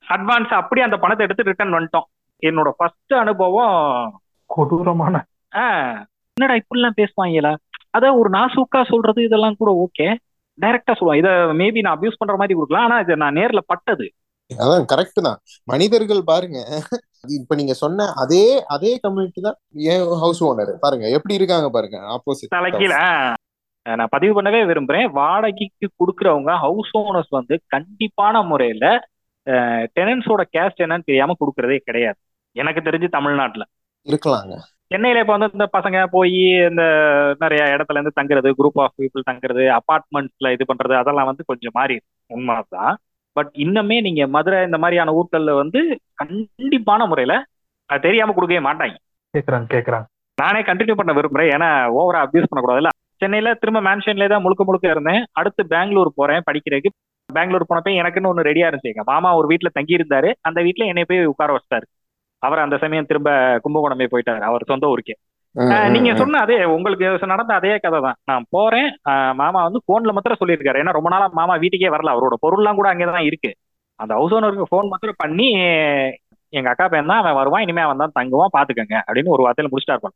[0.04, 2.06] அட்வான்ஸ் அப்படியே அந்த பணத்தை எடுத்து ரிட்டர்ன் வந்துட்டோம்.
[2.42, 4.14] என்னோட ஃபர்ஸ்ட் அனுபவம்
[4.50, 5.16] கொடூரமான.
[5.62, 5.98] ஆஹ்
[6.36, 7.52] என்னடா இப்படிலாம் பேசுவாங்களா?
[7.96, 10.06] அதான் ஒரு நாசூக்கா சொல்றது இதெல்லாம் கூட ஓகே
[10.58, 11.30] டைரக்டா சொல்லுவான் இதை
[11.60, 12.86] மேபி நான் அபியூஸ் பண்ற மாதிரி கொடுக்கலாம்.
[12.86, 14.06] ஆனா இது நான் நேர்ல பட்டது.
[14.50, 15.38] அதான் கரெக்ட் தான்.
[15.72, 16.58] மனிதர்கள் பாருங்க
[17.36, 19.58] இப்ப நீங்க சொன்ன அதே அதே கம்யூனிட்டி தான்
[19.92, 22.94] ஏன் ஹவுஸ் ஓனர் பாருங்க எப்படி இருக்காங்க பாருங்க ஆப்போசிட் தலைக்கீழ
[23.96, 25.10] நான் பதிவு பண்ணவே விரும்புறேன்.
[25.10, 29.00] வாடகைக்கு கொடுக்கறவங்க ஹவுஸ் ஓனர்ஸ் வந்து கண்டிப்பான முறையில
[30.00, 32.16] டெனன்ஸோட கேஸ்ட் என்னன்னு தெரியாம கொடுக்கறதே கிடையாது.
[32.52, 33.64] எனக்கு தெரிஞ்சு தமிழ்நாட்டுல.
[34.04, 34.56] இருக்கலாங்க.
[34.86, 36.82] சென்னையில இப்ப வந்து இந்த பசங்க போய் இந்த
[37.38, 42.00] நிறைய இடத்துல இருந்து தங்குறது குரூப் ஆஃப் பீப்புள் தங்குறது அபார்ட்மெண்ட்ஸ்ல இது பண்றது அதெல்லாம் வந்து கொஞ்சம் மாறி.
[42.26, 42.96] உண்மைதான்.
[43.32, 47.44] பட் இன்னுமே நீங்க மதுரை இந்த மாதிரியான ஊர்கள்ல வந்து கண்டிப்பான முறையில
[47.86, 48.96] அது தெரியாம கொடுக்கவே மாட்டாங்க.
[49.38, 50.04] கேக்குறாங்க கேக்குறாங்க.
[50.34, 51.50] நானே கண்டினியூ பண்ண விரும்புறேன்.
[51.56, 52.88] ஏன்னா ஓவரா அபியூஸ் பண்ணக்கூடாதுல்ல.
[53.20, 55.22] சென்னையில திரும்ப மேன்ஷன்லேயே தான் முழுக்க முழுக்க இருந்தேன்.
[55.40, 56.90] அடுத்து பெங்களூர் போறேன் படிக்கிறதுக்கு.
[57.28, 58.92] பெங்களூர் போனப்ப எனக்குன்னு ஒன்று ரெடியா இருந்துச்சு.
[58.92, 61.86] எங்க மாமா ஒரு வீட்டுல தங்கி இருந்தாரு அந்த வீட்டுல என்னை போய் உட்கார வச்சிட்டாரு.
[62.42, 63.30] அவர் அந்த சமயம் திரும்ப
[63.64, 64.40] கும்பகோணமே போயிட்டாரு.
[64.50, 65.16] அவர் சொந்த ஊருக்கே.
[65.94, 68.18] நீங்க சொன்ன அதே உங்களுக்கு நடந்த அதே கதை தான்.
[68.30, 68.88] நான் போறேன்.
[69.40, 70.80] மாமா வந்து போன்ல மாத்திரம் சொல்லியிருக்காரு.
[70.82, 72.14] ஏன்னா ரொம்ப நாளா மாமா வீட்டுக்கே வரல.
[72.16, 73.50] அவரோட பொருள்லாம் கூட அங்கேதான் இருக்கு.
[74.00, 75.48] அந்த ஹவுஸ் ஓனருக்கு ஃபோன் மாத்திரம் பண்ணி
[76.52, 77.64] எங்க அக்கா பையன் தான் அவன் வருவான்.
[77.66, 78.54] இனிமே அவன் தான் தங்குவான்.
[78.56, 78.96] பாத்துக்கங்க.
[79.08, 80.12] அப்படின்னு ஒரு வார்த்தையில முடிச்சிட்டாரு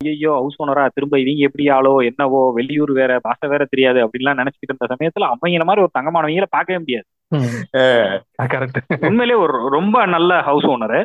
[0.00, 4.70] ஐயோ ஹவுஸ் ஓனரா திரும்ப இவங்க எப்படி ஆளோ என்னவோ வெளியூர் வேற பாச வேற தெரியாது அப்படின்லாம் நினைச்சிட்டு
[4.70, 7.06] இருந்த சமயத்துல அவங்கள மாதிரி ஒரு தங்கமானவங்கள பார்க்கவே முடியாது.
[8.54, 10.98] கரெக்ட் உண்மையிலேயே ஒரு ரொம்ப நல்ல ஹவுஸ் ஓனர்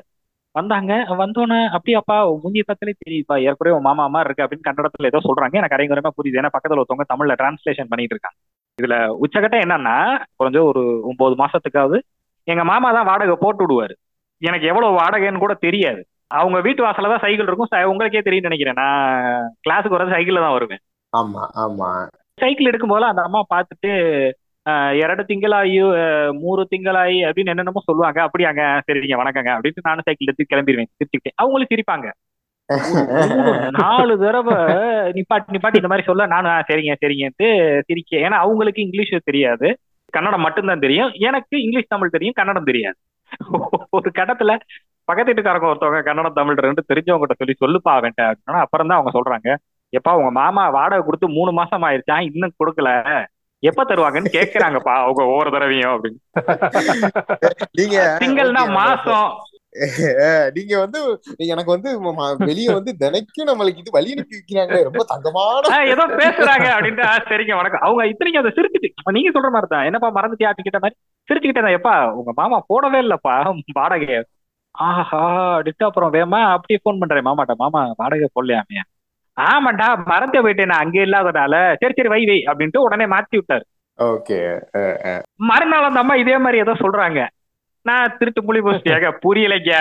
[0.56, 0.94] வந்தாங்க.
[1.22, 5.56] வந்தோன்னே அப்படியாப்பா முந்தைய பார்த்தாலே தெரியுப்பா ஏற்கனவே உன் மாமா அம்மா இருக்கு அப்படின்னு கன்னடத்துல ஏதோ சொல்றாங்க.
[5.62, 6.40] எனக்கு அரைங்குறமா புரியுது.
[6.42, 8.38] ஏன்னா பக்கத்துல ஒருத்தவங்க தமிழ்ல டிரான்ஸ்லேஷன் பண்ணிட்டு இருக்காங்க.
[8.80, 9.98] இதுல உச்சகட்டம் என்னன்னா
[10.42, 12.00] கொஞ்சம் ஒரு ஒன்பது மாசத்துக்காவது
[12.48, 13.96] எங்க மாமா தான் வாடகை போட்டு விடுவாரு.
[14.42, 16.02] எனக்கு எவ்வளவு வாடகைன்னு கூட தெரியாது.
[16.32, 17.72] அவங்க வீட்டு வாசல்ல தான் சைக்கிள் இருக்கும்.
[17.92, 18.80] உங்களுக்கே தெரியும் நினைக்கிறேன்.
[18.82, 20.82] நான் கிளாஸுக்கு வரது சைக்கிள்ல தான் வருவேன்.
[21.14, 21.90] ஆமா ஆமா.
[22.44, 23.92] சைக்கிள் எடுக்கும் போல அந்த அம்மா பார்த்துட்டு
[25.02, 25.78] இரண்டு திங்களாயி
[26.42, 28.20] மூணு திங்களாயி அப்படின்னு என்னென்னமோ சொல்லுவாங்க.
[28.28, 30.90] அப்படியாங்க சரிங்க வணக்கங்க அப்படின்ட்டு நானும் சைக்கிள் எடுத்து கிளம்பிடுவேன்.
[30.98, 32.08] திருச்சிக்கிட்டே அவங்களும் சிரிப்பாங்க.
[33.80, 34.58] நாலு தடவை
[35.18, 36.28] நிப்பாட்டி நிப்பாட்டி இந்த மாதிரி சொல்ல.
[36.34, 37.48] நானும் சரிங்க சரிங்கன்ட்டு
[37.88, 39.70] சிரிக்க ஏன்னா அவங்களுக்கு இங்கிலீஷ் தெரியாது.
[40.14, 41.12] கன்னடம் மட்டும்தான் தெரியும்.
[41.30, 42.38] எனக்கு இங்கிலீஷ் தமிழ் தெரியும்.
[42.40, 43.00] கன்னடம் தெரியாது.
[43.98, 44.54] ஒரு கட்டத்துல
[45.10, 49.50] பக்கத்து வீட்டுக்காரங்க ஒருத்தவங்க கன்னடம் தமிழ் ரெண்டு தெரிஞ்சவங்ககிட்ட சொல்லி சொல்லுப்பா அவன்ட்ட அப்படின்னா அப்புறம் தான் அவங்க சொல்றாங்க
[49.94, 52.16] எப்பா உங்க மாமா வாடகை கொடுத்து மூணு மாசம் ஆயிருச்சா?
[52.28, 52.90] இன்னும் கொடுக்கல.
[53.64, 56.20] எப்ப தருவாங்கன்னு கேக்குறாங்கப்பா அவங்க ஒவ்வொரு தடவையும் அப்படின்னு.
[57.80, 59.30] நீங்க okay, மாசம்.
[60.56, 61.00] நீங்க வந்து
[61.48, 61.90] எனக்கு வந்து
[62.44, 67.56] வெளிய வந்து தினைக்கும் நம்மளுக்கு இது வழி அனுப்பி வைக்கிறாங்களே ரொம்ப தங்கமான ஏதோ பேசுறாங்க அப்படின்ட்டு "ஆ, சரிங்க
[67.60, 67.84] வணக்கம்.
[67.86, 70.52] அவங்க இத்தனைக்கும் அதை சிரிச்சுட்டு நீங்க சொல்ற மாதிரி தான் என்னப்பா மறந்துட்டியா?
[70.52, 70.98] அப்படின்னு கேட்ட மாதிரி
[71.30, 73.36] சிரிச்சுக்கிட்டே தான் எப்பா உங்க மாமா போடவே இல்லப்பா
[73.78, 74.10] வாடகை
[74.76, 75.22] ஆஹா
[75.56, 77.28] அப்படின்ட்டு அப்புறம் வேமா அப்படியே ஃபோன் பண்றேன்.
[77.28, 78.84] மாமாட்ட மாமா வாடகை போடலையாமே.
[79.38, 81.56] ஆமாண்டா மறந்து போயிட்டேன் நான் அங்கே இல்லாதனால.
[81.82, 83.66] சரி சரி வை வை அப்படின்ட்டு உடனே மாத்தி விட்டாரு.
[84.00, 84.38] ஓகே
[85.50, 87.22] மறுநாள் அந்த அம்மா இதே மாதிரி ஏதோ சொல்றாங்க.
[87.86, 89.74] நான் திருட்டு புளி பூசியாக புரியலைங்க.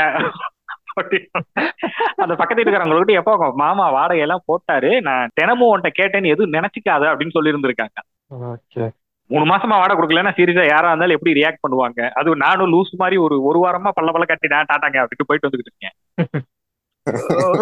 [2.23, 4.91] அந்த பக்கத்து இருக்கிறவங்ககிட்ட எப்போ மாமா வாடகை எல்லாம் போட்டாரு.
[5.09, 7.99] நான் தினமும் உன்கிட்ட கேட்டேன்னு எதுவும் நினைச்சுக்காத அப்படின்னு சொல்லி இருந்திருக்காங்க
[8.53, 8.87] ஓகே.
[9.31, 12.01] மூணு மாசமா வாடகை கொடுக்கலன்னா சீரியஸா யாரா இருந்தாலும் எப்படி ரியாக்ட் பண்ணுவாங்க?
[12.19, 15.97] அது நானும் லூஸ் மாதிரி ஒரு ஒரு வாரமா பல்ல பல்ல கட்டிட்டேன் டாட்டாங்க அப்படின்ட்டு போயிட்டு வந்துகிட்டு இருக்கேன்.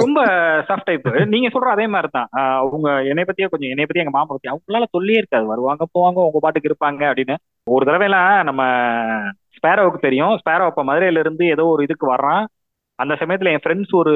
[0.00, 0.20] ரொம்ப
[0.68, 2.28] சாஃப்ட் டைப் நீங்க சொல்ற அதே மாதிரி தான்
[2.60, 5.46] அவங்க என்னை பத்தியே கொஞ்சம் என்னை பத்தி எங்க மாமா பத்தி அவங்களால சொல்லியே இருக்காது.
[5.52, 7.36] வருவாங்க போவாங்க உங்க பாட்டுக்கு இருப்பாங்க அப்படின்னு.
[7.66, 8.62] ஒரு தடவை எல்லாம் நம்ம
[9.58, 10.34] ஸ்பேரோவுக்கு தெரியும்.
[10.40, 12.44] ஸ்பேரோ அப்ப மதுரையில இருந்து ஏதோ ஒரு இதுக்கு வர்றான்.
[12.98, 14.12] அந்த சமயத்துல என் ஃப்ரெண்ட்ஸ் ஒரு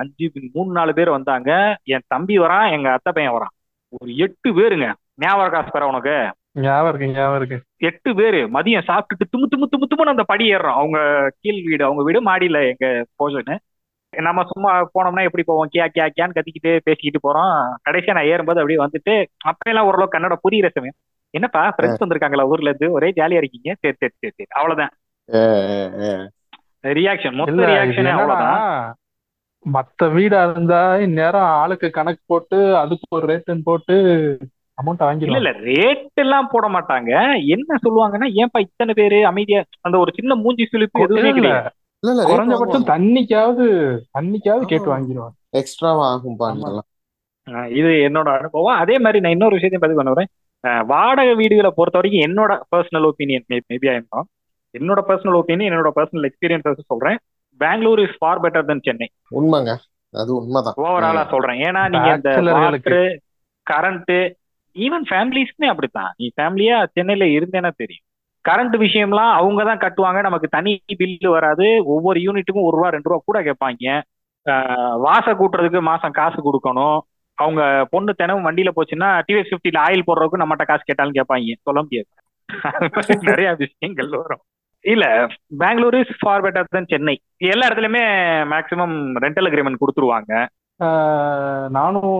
[0.00, 1.50] அஞ்சு மூணு நாலு பேர் வந்தாங்க.
[1.94, 3.54] என் தம்பி வரான் எங்க அத்தை பையன் வரான்.
[3.92, 4.88] ஒரு எட்டு பேருங்க.
[5.16, 6.16] ஞாபகம் இருக்கா ஸ்பேரோ உனக்கு.
[6.54, 7.58] ஞாபகம் இருக்கு ஞாபகம் இருக்கு.
[7.88, 10.78] எட்டு பேரு மதியம் சாப்பிட்டுட்டு தும்மு தும்மு தும்மு தும்முன்னு அந்த படி ஏறுறோம்.
[10.80, 10.98] அவங்க
[11.40, 12.86] கீழ் வீடு அவங்க வீடு மாடியில எங்க
[13.20, 13.56] போஷனு
[14.12, 15.68] நம்ம சும்மா போனோம்னா எப்படி போவோம்?
[15.74, 17.54] கியா கியா கியான்னு கத்திக்கிட்டு பேசிக்கிட்டு போறோம்.
[17.86, 19.14] கடைசியா நான் ஏறும்போது அப்படியே வந்துட்டு
[19.50, 20.96] அப்பெல்லாம் ஓரளவு கன்னட புரியுற சமயம்.
[21.34, 22.88] என்னப்பா ஃப்ரெண்ட்ஸ் வந்திருக்காங்களா ஊர்ல இருந்து?
[22.96, 23.70] ஒரே ஜாலியா இருக்கீங்க.
[23.80, 24.50] சரி சரி சரி சரி.
[24.58, 24.92] அவ்வளவுதான்.
[26.98, 28.60] ரியாக்ஷன் மொத்த ரியாக்ஷனே அவ்வளவுதான்.
[29.66, 33.96] மத்த வீடா இருந்தா இந்நேரம் ஆளுக்கு கணக்கு போட்டு அதுக்கு ஒரு ரேட்டுன்னு போட்டு
[34.82, 35.36] அமௌண்ட் இல்ல வாங்கிடுவாங்க.
[35.36, 37.34] இல்ல ரேட் எல்லாம் போட மாட்டாங்க.
[37.46, 41.70] என்ன சொல்லுவாங்கன்னா ஏன்பா இத்தனை பேரு அமைதியா அந்த ஒரு சின்ன மூஞ்சி சுளிப்பு கொ- எதுவுமே இல்ல கிடையாது.
[42.00, 44.96] குறைஞ்சபட்சம் தண்ணிக்காவது தண்ணிக்காவது கேட்டு.
[44.96, 45.30] வாங்கிடுவாங்க.
[45.50, 46.20] எக்ஸ்ட்ராவா
[47.50, 48.76] ஆஹ் இது என்னோட அனுபவம்.
[48.76, 50.40] அதே மாதிரி நான் இன்னொரு விஷயத்தையும் பதிவு பண்ண வரேன்
[50.86, 54.26] வாடகை வீடுகளை பொறுத்த வரைக்கும் என்னோட பர்சனல் ஒப்பீனியன் மேபி ஐம்
[54.78, 57.18] என்னோட பர்சனல் ஒப்பீனியன் என்னோட பர்சனல் எக்ஸ்பீரியன்ஸஸ் சொல்றேன்.
[57.56, 59.76] Bangalore is far better than Chennai உண்மைங்க.
[60.12, 60.74] அது உண்மைதான்.
[60.76, 61.60] ஓவராலா சொல்றேன்.
[61.60, 63.18] ஏன்னா நீங்க இந்த
[63.70, 64.40] கரண்ட்
[64.86, 66.10] ஈவன் ஃபேமிலிஸ்க்குமே அப்படித்தான்.
[66.20, 68.06] நீ ஃபேமிலியா சென்னையில இருந்தேன்னா தெரியும்.
[68.44, 70.20] கரண்ட் விஷயம்லாம் அவங்க தான் கட்டுவாங்க.
[70.26, 71.66] நமக்கு தனி பில்லு வராது.
[71.94, 74.00] ஒவ்வொரு யூனிட்டுக்கும் ஒரு ரூபா ரெண்டு ரூபா கூட கேட்பாங்க.
[75.06, 77.00] வாச கூட்டுறதுக்கு மாசம் காசு கொடுக்கணும்.
[77.38, 77.62] அவங்க
[77.92, 81.54] பொண்ணு தினமும் வண்டியில போச்சுன்னா டிவிஎஸ் பிப்டில ஆயில் போடுறதுக்கு நம்மகிட்ட காசு கேட்டாலும் கேட்பாங்க.
[81.68, 82.10] சொல்ல முடியாது.
[83.30, 84.42] நிறைய விஷயங்கள் வரும்.
[84.84, 85.04] இல்ல
[85.62, 87.14] Bangalore is far better than Chennai
[87.50, 88.04] எல்லா இடத்துலயுமே
[88.52, 90.32] மேக்சிமம் ரெண்டல் அக்ரிமெண்ட் கொடுத்துருவாங்க.
[91.76, 92.16] நானும்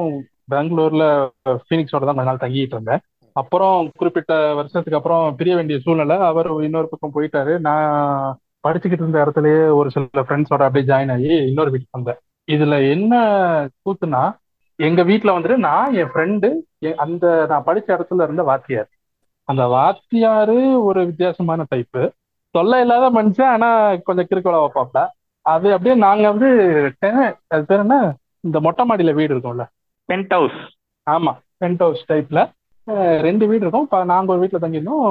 [0.51, 1.05] பெங்களூர்ல
[1.65, 3.03] ஃபீனிக்ஸோட தான் கொஞ்ச நாள் தங்கிட்டு இருந்தேன்.
[3.37, 7.53] அப்புறம் குறிப்பிட்ட வருஷத்துக்கு அப்புறம் பிரிய வேண்டிய சூழ்நிலை அவர் இன்னொரு பக்கம் போயிட்டாரு.
[7.69, 7.87] நான்
[8.65, 12.21] படிச்சுக்கிட்டு இருந்த இடத்துலயே ஒரு சில ஃப்ரெண்ட்ஸோட அப்படியே ஜாயின் ஆகி இன்னொரு வீட்டுக்கு வந்தேன்.
[12.49, 13.15] இதுல என்ன
[13.85, 14.23] கூத்துனா
[14.79, 16.49] எங்க வீட்டுல வந்துட்டு நான் என் ஃப்ரெண்டு
[17.05, 18.89] அந்த நான் படிச்ச இடத்துல இருந்த வாத்தியார்.
[19.49, 20.57] அந்த வாத்தியாரு
[20.89, 22.03] ஒரு வித்தியாசமான டைப்பு
[22.55, 23.69] தொல்லை இல்லாத மனுஷன் ஆனா
[24.07, 25.01] கொஞ்சம் கிறுக்கோளா வைப்பாப்ல.
[25.47, 26.49] அது அப்படியே நாங்க வந்து
[27.55, 27.97] அது பேர் என்ன?
[28.41, 29.65] இந்த மொட்டை மாடியில வீடு இருக்கும்ல.
[30.09, 30.59] பென்ட் ஹவுஸ்
[31.06, 31.32] ஆமா
[31.62, 32.40] பென்ட் ஹவுஸ் டைப்ல
[33.26, 33.88] ரெண்டு வீடு இருக்கும்.
[34.12, 35.04] நாங்க ஒரு வீட்டுல தங்கியிருந்தோம்.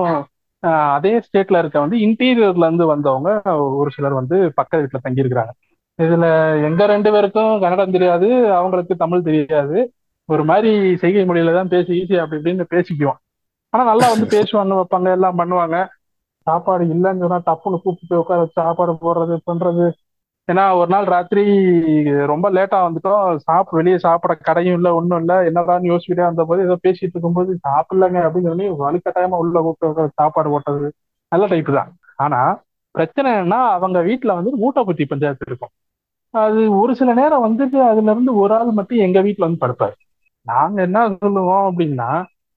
[0.95, 3.29] அதே ஸ்டேட்ல இருக்க வந்து இன்டீரியர்ல இருந்து வந்தவங்க
[3.79, 5.53] ஒரு சிலர் வந்து பக்க வீட்டுல தங்கி இருக்கிறாங்க
[5.99, 6.25] இதுல
[6.67, 8.27] எங்க ரெண்டு பேருக்கும் கன்னடம் தெரியாது
[8.59, 9.77] அவங்களுக்கு தமிழ் தெரியாது.
[10.29, 10.71] ஒரு மாதிரி
[11.01, 13.19] செய்கை மொழியில தான் பேசி ஈஸி அப்படி இப்படின்னு பேசிக்குவோம்.
[13.73, 15.77] ஆனா நல்லா வந்து பேசுவாங்க வைப்பாங்க எல்லாம் பண்ணுவாங்க.
[16.47, 19.85] சாப்பாடு இல்லைன்னு சொன்னா டப்புன்னு கூப்பிட்டு போய் உட்கார சாப்பாடு போடுறது பண்றது.
[20.47, 21.43] ஏன்னா ஒரு நாள் ராத்திரி
[22.25, 23.35] ரொம்ப லேட்டா வந்துட்டோம்.
[23.47, 25.35] சாப்பிட வெளியே சாப்பிட கடையும் இல்லை ஒன்றும் இல்லை.
[25.49, 30.87] என்னடான்னு யோசிச்சுட்டே அந்த போது ஏதோ பேசிட்டு இருக்கும்போது சாப்பிடலங்க அப்படின்னு சொல்லி வலுக்கட்டாயமா உள்ள கூப்பிட்டு சாப்பாடு போட்டது.
[31.27, 31.91] நல்ல டைப்பு தான்.
[32.15, 32.39] ஆனா
[32.95, 35.73] பிரச்சனை என்னன்னா அவங்க வீட்டுல வந்து மூட்டை குத்தி பஞ்சாயத்து இருக்கும்.
[36.33, 39.95] அது ஒரு சில நேரம் வந்துட்டு அதுல இருந்து ஒரு ஆள் மட்டும் எங்க வீட்டுல வந்து படுப்பாரு.
[40.45, 42.09] நாங்க என்ன சொல்லுவோம் அப்படின்னா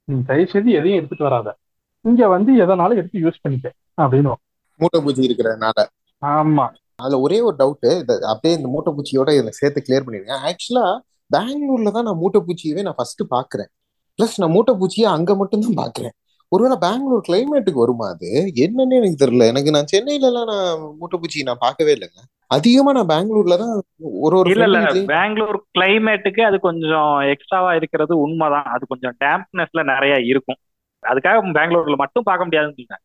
[0.08, 1.48] நீ தயவு செய்து எதையும் எடுத்துட்டு வராத.
[2.04, 3.68] இங்க வந்து எதனாலும் எடுத்து யூஸ் பண்ணிக்க.
[3.98, 4.32] அப்படின்னு
[4.80, 5.78] மூட்டை பூச்சி இருக்கிறதுனால.
[6.22, 6.66] ஆமா.
[6.98, 7.86] அதுல ஒரே ஒரு டவுட்
[8.30, 10.86] அப்படியே இந்த மூட்டை பூச்சியோட இதுல சேர்த்து கிளியர் பண்ணிருக்கேன் ஆக்சுவலா
[11.30, 13.70] பெங்களூர்ல தான் நான் மூட்டை பூச்சியவே நான் ஃபர்ஸ்ட் பாக்குறேன்
[14.18, 16.14] பிளஸ் நான் மூட்டை பூச்சியை அங்க மட்டும் தான் பாக்குறேன்
[16.52, 18.28] ஒருவேளை பெங்களூர் கிளைமேட்டுக்கு வருமா அது?
[18.64, 19.44] என்னன்னு எனக்கு தெரியல.
[19.52, 22.20] எனக்கு நான் சென்னையில எல்லாம் நான் மூட்டை பூச்சி நான் பார்க்கவே இல்லைங்க.
[22.50, 23.72] அதிகமா நான் பெங்களூர்ல தான்
[24.24, 24.90] ஒரு ஒரு இல்ல இல்ல.
[25.12, 28.68] பெங்களூர் கிளைமேட்டுக்கு அது கொஞ்சம் எக்ஸ்ட்ராவா இருக்கிறது உண்மைதான்.
[28.74, 30.60] அது கொஞ்சம் டேம்ப்னஸ்ல நிறைய இருக்கும்.
[31.02, 33.00] அதுக்காக பெங்களூர்ல மட்டும் பார்க்க முடியாதுன்னு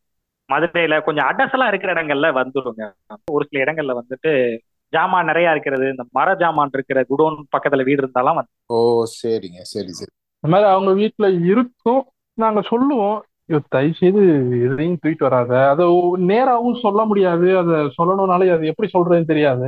[0.50, 2.84] மதுரையில கொஞ்சம் அடசலா இருக்கிற இடங்கள்ல வந்துடுங்க
[3.32, 4.32] ஒரு சில இடங்கள்ல வந்துட்டு
[4.92, 8.78] ஜாமான் நிறைய இருக்கிறது இந்த மர ஜாமான் இருக்கிற குடோன் பக்கத்துல வீடு இருந்தாலும் வந்து ஓ
[9.18, 10.12] சரிங்க சரி சரி.
[10.44, 12.02] இந்த மாதிரி அவங்க வீட்டுல இருக்கும்.
[12.38, 14.20] நாங்க சொல்லுவோம் "ஐயோ, தயவு செய்து
[14.66, 15.70] எதையும் தூக்கிட்டு வராத.
[15.70, 15.86] அதை
[16.28, 17.58] நேராவும் சொல்ல முடியாது.
[17.58, 19.66] அதை சொல்லணும்னாலே அது எப்படி சொல்றதுன்னு தெரியாது.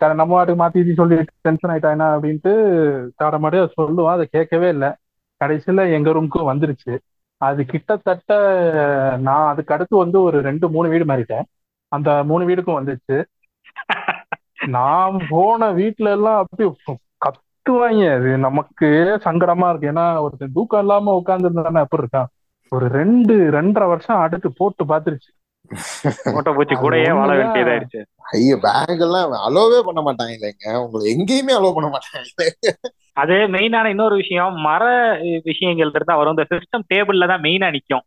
[0.00, 2.52] நம்ம வாட்டுக்கு மாத்தி சொல்லி டென்ஷன் ஆயிட்டானா அப்படின்ட்டு
[3.22, 4.90] தாட மாட்டே சொல்லுவோம் அதை கேட்கவே இல்லை.
[5.40, 6.92] கடைசியில எங்க ரூமுக்கும் வந்துருச்சு.
[7.38, 8.32] அது கிட்டத்தட்ட
[9.20, 11.42] நான் அதுக்கு அடுத்து வந்து ஒரு ரெண்டு மூணு வீடு மாறிட்டேன்.
[11.88, 13.24] அந்த மூணு வீடுக்கும் வந்துச்சு.
[14.66, 16.74] நான் போன வீட்டுல எல்லாம் அப்படியே
[17.24, 18.14] கத்துவாங்க.
[18.14, 18.86] அது நமக்கு
[19.24, 19.90] சங்கடமா இருக்கு.
[19.92, 22.30] ஏன்னா ஒருத்தன் தூக்கம் இல்லாம உட்காந்துருந்தானே எப்படி இருக்கான்?
[22.70, 25.30] ஒரு ரெண்டு ரெண்டரை வருஷம் அடுத்து போட்டு பாத்துருச்சு
[26.32, 27.30] மூட்டை பூச்சி கூடயே வாழ.
[27.40, 28.00] வேண்டியதாயிருச்சு
[28.34, 28.56] ஐயோ
[29.06, 30.66] எல்லாம் அலோவே பண்ண மாட்டாங்க இல்லைங்க.
[30.84, 32.44] உங்களை எங்கேயுமே அலோவ் பண்ண மாட்டாங்க
[33.22, 34.84] அது மெயினான இன்னொரு விஷயம் மர
[35.50, 38.04] விஷயங்கள் இருந்தா வரும் இந்த சிஸ்டம் டேபிள்ல தான் மெயினா நிக்கும்.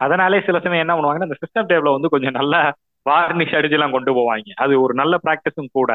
[0.00, 2.60] அதனாலே சில சமயம் என்ன பண்ணுவாங்கன்னா இந்த சிஸ்டம் டேபிள வந்து கொஞ்சம் நல்லா
[3.06, 4.50] வார்னிஷ் அடிச்சுலாம் கொண்டு போவாங்க.
[4.64, 5.92] அது ஒரு நல்ல பிராக்டிஸும் கூட.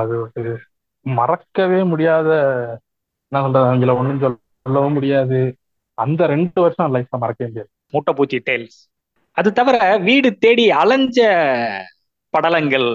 [0.00, 0.52] அது ஒரு
[1.06, 2.28] மறக்கவே முடியாத
[3.32, 5.40] என்ன சொல்றது அவங்கள ஒண்ணும் சொல்லவும் முடியாது.
[5.98, 8.78] அந்த ரெண்டு வருஷம் லைஃப்ல மறக்கவே முடியாது மூட்டைப்பூச்சி டெய்ல்ஸ்
[9.36, 11.18] அது தவிர வீடு தேடி அலைஞ்ச
[12.34, 12.88] படலங்கள்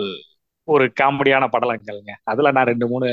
[0.68, 2.12] ஒரு காமெடியான படலங்கள்ங்க.
[2.24, 3.08] அதுல நான் ரெண்டு மூணு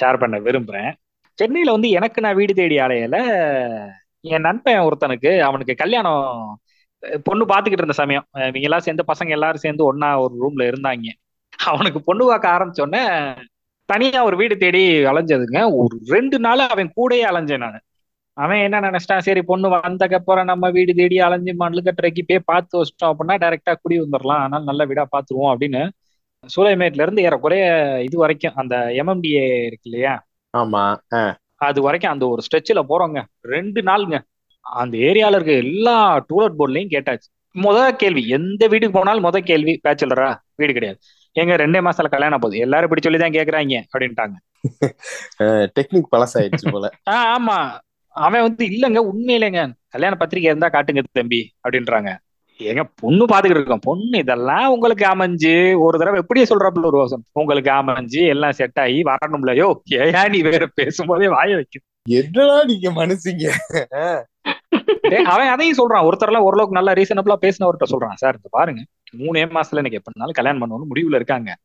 [0.00, 0.90] ஷேர் பண்ண விரும்புறேன்.
[1.38, 3.16] சென்னையில வந்து எனக்கு நான் வீடு தேடி அலையில.
[4.24, 6.24] என் நண்பன் ஒருத்தனுக்கு அவனுக்கு கல்யாணம்
[7.24, 8.26] பொண்ணு பாத்துக்கிட்டு இருந்த சமயம்.
[8.34, 11.08] அஹ், இவங்க எல்லாம் சேர்ந்து பசங்க எல்லாரும் சேர்ந்து ஒன்னா ஒரு ரூம்ல இருந்தாங்க.
[11.66, 13.02] அவனுக்கு பொண்ணு பார்க்க ஆரம்பிச்சோடனே
[13.88, 15.58] தனியா ஒரு வீடு தேடி அலைஞ்சதுங்க.
[15.74, 17.80] ஒரு ரெண்டு நாள் அவன் கூடயே அலைஞ்சேன் நான்.
[18.36, 19.24] அவன் என்ன நினைச்சிட்டான்?
[19.26, 23.96] சரி பொண்ணு வந்தக்கப்புறம் நம்ம வீடு தேடி அலைஞ்சு மண்ணு கட்டுறக்கு போய் பார்த்து வச்சிட்டோம் அப்படின்னா டைரக்டா குடி
[24.02, 25.82] வந்துடலாம் அதனால நல்ல வீடா பாத்துருவோம் அப்படின்னு
[26.44, 27.64] சூளைமேட்ல இருந்து ஏறக்குறைய
[28.06, 30.14] இது வரைக்கும் அந்த எம்எம்டிஏ இருக்கு இல்லையா?
[30.54, 30.84] ஆமா
[31.66, 33.18] அது வரைக்கும் அந்த ஒரு ஸ்ட்ரெச்சில் போறோங்க.
[33.52, 34.16] ரெண்டு நாளுங்க.
[34.66, 35.94] அந்த ஏரியால இருக்க எல்லா
[36.30, 37.28] டூலெட் போர்ட்லயும் கேட்டாச்சு.
[37.54, 40.98] முத கேள்வி எந்த வீட்டுக்கு போனாலும் முத கேள்வி பேச்சுலரா வீடு கிடையாது.
[41.36, 42.58] எங்க ரெண்டே மாசத்துல கல்யாணம் போகுது.
[42.58, 44.36] எல்லாரும் இப்படி சொல்லி தான் கேக்குறாங்க அப்படின்ட்டாங்க.
[45.76, 46.86] டெக்னிக் பழசாயிடுச்சு போல.
[47.34, 47.58] ஆமா.
[48.12, 49.60] அவன் வந்து இல்லங்க உண்மையிலேங்க.
[49.88, 52.10] கல்யாண பத்திரிக்கை இருந்தா காட்டுங்க தம்பி அப்படின்றாங்க.
[52.58, 53.82] ஏங்க பொண்ணு பாத்துக்கிட்டு இருக்கோம்.
[53.82, 59.02] பொண்ணு இதெல்லாம் உங்களுக்கு அமைஞ்சு ஒரு தடவை எப்படியே சொல்றாப்புல ஒரு வருஷம் உங்களுக்கு அமைஞ்சு எல்லாம் செட் ஆகி
[59.02, 61.80] வரணும்லயோ ஏயா நீ வேற பேசும்போதே வாய வைக்க.
[62.10, 63.44] என்னடா நீங்க மனுஷங்க?
[65.24, 66.06] அவன் அதையும் சொல்றான்.
[66.08, 68.14] ஒருத்தர்லாம் ஓரளவுக்கு நல்லா ரீசனபிளா பேசினவர்கிட்ட சொல்றான்.
[68.14, 68.80] சார் இந்த பாருங்க.
[69.18, 71.56] மூணே மாசத்துல எனக்கு எப்படினாலும் கல்யாணம் பண்ணணும்னு முடிவுல இருக்காங்க.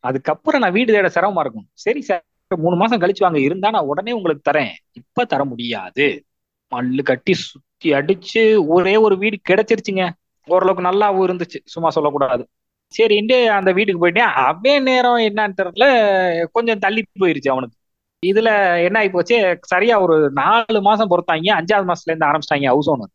[0.00, 2.24] அதுக்கப்புறம் நான் வீடு தேட சிரமமா இருக்கும் சரி சார்.
[2.54, 4.74] மூணு மாசம் கழிச்சு வாங்க இருந்தா நான் உடனே உங்களுக்கு தரேன்.
[4.92, 6.06] இப்ப தர முடியாது.
[6.74, 10.04] மல்லு கட்டி சுத்தி அடிச்சு ஒரே ஒரு வீடு கிடைச்சிருச்சுங்க.
[10.46, 11.58] ஓரளவுக்கு நல்லாவும் இருந்துச்சு.
[11.64, 12.44] சும்மா சொல்லக்கூடாது.
[12.98, 14.32] சரின்ட்டு அந்த வீட்டுக்கு போயிட்டேன்.
[14.48, 15.86] அவன் நேரம் என்னன்னு தெரியல
[16.52, 17.76] கொஞ்சம் தள்ளி போயிருச்சு அவனுக்கு.
[18.26, 18.50] இதுல
[18.84, 19.58] என்ன ஆகி போச்சு?
[19.62, 21.48] சரியா ஒரு நாலு மாசம் பொறுத்தாங்க.
[21.58, 23.12] அஞ்சாவது மாசத்துல இருந்து ஆரம்பிச்சிட்டாங்க ஹவுஸ் ஓனர்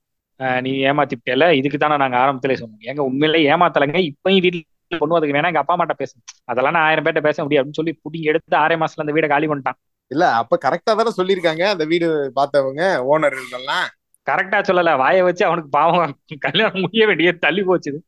[0.65, 1.45] நீ ஏமாத்திட்டேல.
[1.59, 2.83] இதுக்கு தானே நாங்க ஆரம்பத்திலே சொன்னோம்.
[2.91, 3.99] எங்க உண்மையிலே ஏமாத்தலைங்க.
[4.11, 4.61] இப்பயும் வீட்டுல
[4.99, 7.99] பொண்ணு அதுக்கு வேணா எங்க அப்பா அம்மாட்ட பேசணும் அதெல்லாம் நான் ஆயிரம் பேர்ட்ட பேச முடியும் அப்படின்னு சொல்லி
[8.03, 9.77] புடிங்க எடுத்து ஆறே மாசத்துல அந்த வீடை காலி பண்ணிட்டான்.
[10.11, 13.85] இல்ல அப்ப கரெக்டா தானே சொல்லிருக்காங்க அந்த வீடு பார்த்தவங்க ஓனர் எல்லாம்
[14.27, 14.97] கரெக்டா சொல்லல.
[14.97, 16.15] வாயை வச்சு அவனுக்கு பாவம்.
[16.39, 17.99] கல்யாணம் முடிய வேண்டிய தள்ளி போச்சுது.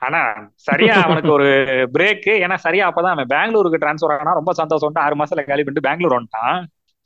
[0.00, 0.20] ஆனா
[0.54, 1.48] சரியா அவனுக்கு ஒரு
[1.92, 6.16] பிரேக் ஏன்னா சரியா அப்பதான் அவன் பெங்களூருக்கு டிரான்ஸ்ஃபர் ஆனா ரொம்ப சந்தோஷம் ஆறு மாசத்துல காலி பண்ணிட்டு பெங்களூர்
[6.18, 6.58] வந்துட்டான்.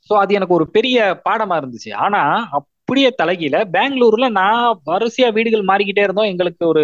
[0.09, 1.93] சோ அது எனக்கு ஒரு பெரிய பாடமா இருந்துச்சு.
[1.93, 6.25] ஆனா அப்படியே தலைகீழ பெங்களூர்ல நான் வரிசையா வீடுகள் மாறிக்கிட்டே இருந்தோம்.
[6.25, 6.83] எங்களுக்கு ஒரு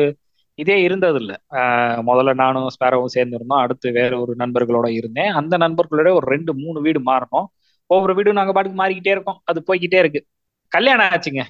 [0.62, 1.34] இதே இருந்தது இல்ல
[2.08, 3.64] முதல்ல நானும் ஸ்பேரவும் சேர்ந்திருந்தோம்.
[3.64, 5.32] அடுத்து வேற ஒரு நண்பர்களோட இருந்தேன்.
[5.40, 7.48] அந்த நண்பர்களோட ஒரு ரெண்டு மூணு வீடு மாறணும்
[7.90, 9.40] ஒவ்வொரு வீடும் நாங்க பாட்டுக்கு மாறிக்கிட்டே இருக்கோம்.
[9.44, 10.22] அது போய்கிட்டே இருக்கு.
[10.72, 11.42] கல்யாணம் ஆச்சுங்க.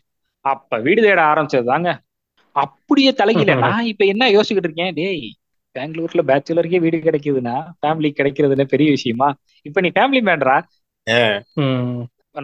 [0.46, 1.90] அப்ப வீடு தேட ஆரம்பிச்சது தாங்க
[2.56, 3.52] அப்படியே தலைகீழ.
[3.66, 4.94] நான் இப்ப என்ன யோசிச்சுக்கிட்டு இருக்கேன்?
[4.94, 5.22] டேய்
[5.76, 9.28] பெங்களூர்ல பேச்சுலருக்கே வீடு கிடைக்குதுன்னா ஃபேமிலி கிடைக்கிறதுல பெரிய விஷயமா?
[9.66, 10.56] இப்ப நீ ஃபேமிலி மேன்றா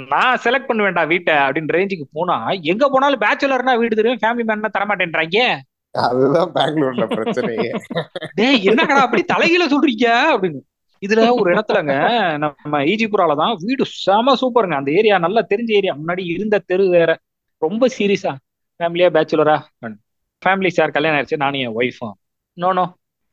[0.08, 2.38] நான் செலக்ட் பண்ண வேண்டாம் வீட்டை அப்படின்னு ரேஞ்சுக்கு போனா
[2.72, 5.40] எங்க போனாலும் பேச்சுலர்னா வீடு தெரியும் ஃபேமிலி மேன்னா தரமாட்டேன்றாங்க
[6.08, 7.70] அதுதான் பெங்களூர்ல பிரச்சனையே
[8.36, 10.08] டேய் என்னடா அப்படி தலைகீழ சொல்றீங்க?
[10.34, 10.60] அப்படின்னு.
[11.02, 11.96] இதுல ஒரு இடத்துலங்க
[12.44, 14.78] நம்ம ஈஜிபுரால தான் வீடு செம சூப்பருங்க.
[14.80, 15.94] அந்த ஏரியா நல்லா தெரிஞ்ச ஏரியா.
[15.96, 17.10] முன்னாடி இருந்த தெரு வேற.
[17.62, 18.34] ரொம்ப சீரியஸா.
[18.80, 19.58] ஃபேமிலியா பேச்சுலரா
[20.42, 22.16] ஃபேமிலி சார் கல்யாணம் ஆயிடுச்சு நானும் என் ஒய்ஃபும்
[22.58, 22.86] no no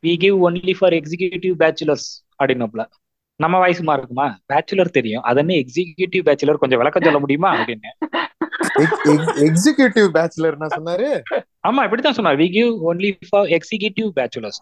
[0.03, 2.09] we give only for executive bachelors
[2.43, 2.85] அப்படின்னப்பல.
[3.41, 5.23] நம்ம வயசுமா இருக்குமா பேச்சுலர் தெரியும்.
[5.23, 7.51] அது என்ன எக்ஸிகியூட்டிவ் பேச்சுலர் கொஞ்சம் விளக்கம் சொல்ல முடியுமா?
[7.57, 7.91] அப்படின்னு.
[9.47, 11.09] எக்ஸிகியூட்டிவ் பேச்சுலர் என்ன சொன்னாரு?
[11.69, 12.41] ஆமா இப்படித்தான் சொன்னார்.
[12.43, 14.61] We give only for executive bachelors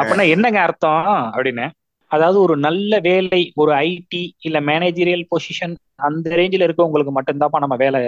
[0.00, 1.06] அப்படின்னா என்னங்க அர்த்தம்
[1.36, 1.68] அப்படின்னு?
[2.14, 5.74] அதாவது ஒரு நல்ல வேலை ஒரு ஐடி இல்ல மேனேஜரியல் பொசிஷன்
[6.06, 8.00] அந்த ரேஞ்சில இருக்கவங்களுக்கு மட்டும்தான்ப்பா நம்ம வேலை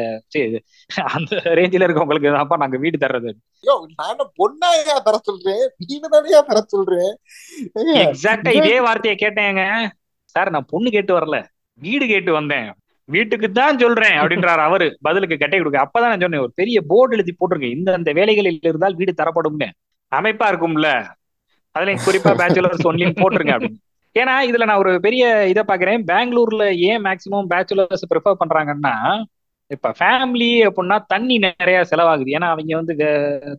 [1.17, 3.31] அந்த ரேஞ்சில இருக்கவங்களுக்கு தான்ப்பா நாங்க வீடு தர்றது.
[4.01, 7.13] நான் பொண்ணாயா தர சொல்றேன் வீடு தானையா தர சொல்றேன்.
[8.05, 9.65] எக்ஸாக்டா இதே வார்த்தையை கேட்டேங்க.
[10.35, 11.39] சார் நான் பொண்ணு கேட்டு வரல.
[11.81, 12.69] வீடு கேட்டு வந்தேன்.
[13.05, 14.99] வீட்டுக்கு தான் சொல்றேன் அப்படின்றாரு அவரு.
[15.03, 15.87] பதிலுக்கு கட்டை கொடுக்க.
[15.87, 17.77] அப்பதான் நான் சொன்னேன் ஒரு பெரிய போர்டு எழுதி போட்டிருக்கேன்.
[17.79, 19.69] இந்த அந்த வேலைகளில் இருந்தால் வீடு தரப்படும்னு.
[20.13, 21.05] அமைப்பா இருக்கும்ல.
[21.73, 23.81] அதுல குறிப்பா பேச்சுலர்ஸ் ஒன்லி போட்டிருங்க அப்படின்னு.
[24.17, 29.23] ஏன்னா இதுல நான் ஒரு பெரிய இதை பாக்குறேன் பெங்களூர்ல ஏன் மேக்சிமம் பேச்சுலர்ஸ் ப்ரிஃபர் பண்றாங்கன்னா
[29.67, 32.31] இப்ப ஃபேமிலி அப்படின்னா தண்ணி நிறைய செலவாகுது.
[32.37, 32.95] ஏன்னா அவங்க வந்து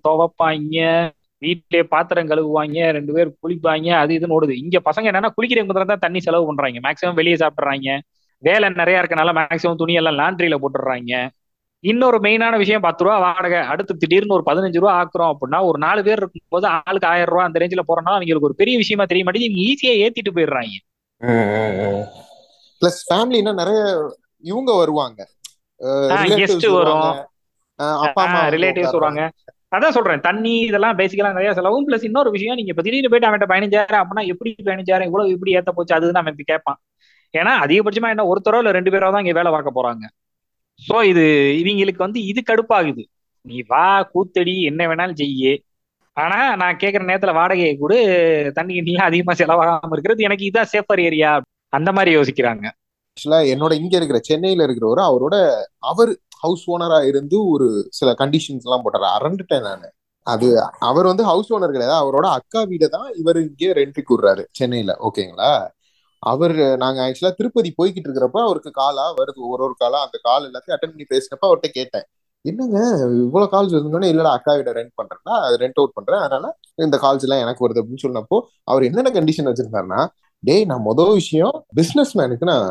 [0.07, 4.53] துவைப்பாங்க வீட்டிலே பாத்திரம் கழுவுவாங்க ரெண்டு பேர் குளிப்பாங்க அது இதுன்னு ஓடுது.
[4.63, 6.79] இங்க பசங்க என்னன்னா குளிக்கிறவங்க தான் தண்ணி செலவு பண்றாங்க.
[6.87, 7.99] மேக்சிமம் வெளியே சாப்பிடுறாங்க
[8.43, 11.13] வேலை நிறைய இருக்கனால மேக்சிமம் துணி எல்லாம் லாண்ட்ரியில போட்டுடுறாங்க.
[11.83, 13.59] இன்னொரு மெயினான விஷயம் பத்து ரூபா வாடகை.
[13.71, 17.59] அடுத்து திடீர்னு ஒரு பதினஞ்சு ரூபா ஆக்குறோம் அப்படின்னா ஒரு நாலு பேர் இருக்கும்போது ஆளுக்கு ஆயிரம் ரூபா அந்த
[17.63, 19.63] ரேஞ்சில் போறோம்னா அவங்களுக்கு ஒரு பெரிய விஷயமா தெரிய மாட்டேங்குது.
[19.67, 20.75] ஈஸியா ஏத்திட்டு போயிடுறாங்க.
[22.81, 23.81] பிளஸ் ஃபேமிலினா நிறைய
[24.51, 25.19] இவங்க வருவாங்க.
[26.41, 27.05] கெஸ்ட் வரும்.
[28.05, 29.23] அப்பா அம்மா ரிலேட்டிவ்ஸ் வருவாங்க.
[29.75, 30.21] அதான் சொல்றேன்.
[30.25, 34.23] தண்ணி இதெல்லாம் பேசிக்கலா நிறைய செலவும் பிளஸ் இன்னொரு விஷயம் நீங்க இப்ப திடீர்னு போயிட்டு அவன்கிட்ட பதினஞ்சாயிரம் அப்படின்னா
[34.33, 36.79] எப்படி பதினஞ்சாயிரம் இவ்வளவு எப்படி ஏத்த போச்சு அதுதான் அவன் கேட்பான்.
[37.39, 40.03] ஏன்னா அதிகபட்சமா என்ன ஒருத்தரோ இல்ல ரெண்டு பேரோ தான் இங்க வேலை பார்க்க போறாங்க.
[40.81, 41.23] சோ இது
[41.61, 43.03] இவங்களுக்கு வந்து இது கடுப்பாகுது.
[43.45, 45.53] நீ வா கூத்தடி என்ன வேணாலும் செய்ய.
[46.17, 47.93] ஆனா நான் கேக்குற நேரத்துல வாடகையை கூட
[48.57, 51.31] தண்ணி நீ அதிகமா செலவாகாம இருக்கிறது எனக்கு இதான் சேஃபர் ஏரியா
[51.73, 52.65] அந்த மாதிரி யோசிக்கிறாங்க.
[53.17, 55.35] ஆக்சுவலா என்னோட இங்க இருக்கிற சென்னையில இருக்கிறவரு அவரோட
[55.91, 56.11] அவர்
[56.43, 57.67] ஹவுஸ் ஓனரா இருந்து ஒரு
[57.99, 59.07] சில கண்டிஷன்ஸ் எல்லாம் போட்டாரு.
[59.17, 59.85] அரண்டுட்டேன் நான்.
[60.27, 60.47] அது
[60.89, 61.95] அவர் வந்து ஹவுஸ் ஓனர் கிடையாது.
[62.03, 64.93] அவரோட அக்கா வீடை தான் இவர் இங்கே ரெண்டுக்கு விடுறாரு சென்னையில.
[65.07, 65.51] ஓகேங்களா
[66.31, 69.39] அவர் நாங்க ஆக்சுவலா திருப்பதி போய்கிட்டு இருக்கிறப்ப அவருக்கு காலா வருது.
[69.53, 72.05] ஒரு ஒரு காலா அந்த கால் எல்லாத்தையும் அட்டன் பண்ணி பேசினப்ப அவர்கிட்ட கேட்டேன்.
[72.45, 72.77] என்னங்க
[73.25, 76.21] இவ்வளவு கால்ஸ் இருந்தோன்னே இல்லடா அக்கா விட ரெண்ட் பண்றேன்னா ரெண்ட் அவுட் பண்றேன்.
[76.25, 76.51] அதனால
[76.85, 78.37] இந்த கால்ஸ் எல்லாம் எனக்கு வருது அப்படின்னு சொன்னப்போ
[78.71, 80.01] அவர் என்னென்ன கண்டிஷன் வச்சிருந்தாருன்னா
[80.43, 82.67] டேய் நான் முதல் விஷயம் பிசினஸ் மேனுக்கு நான்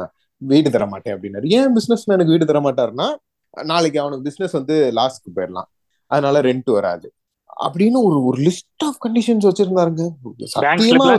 [0.50, 1.46] வீடு தர மாட்டேன் அப்படின்னாரு.
[1.58, 3.08] ஏன் பிசினஸ் மேனுக்கு வீடு தர மாட்டாருன்னா
[3.52, 5.68] நாளைக்கு அவனுக்கு பிசினஸ் வந்து லாஸ்க்கு போயிடலாம்.
[6.10, 7.06] அதனால ரெண்ட் வராது.
[7.66, 10.04] அப்படின்னு ஒரு ஒரு லிஸ்ட் ஆஃப் கண்டிஷன்ஸ் வச்சிருந்தாருங்க.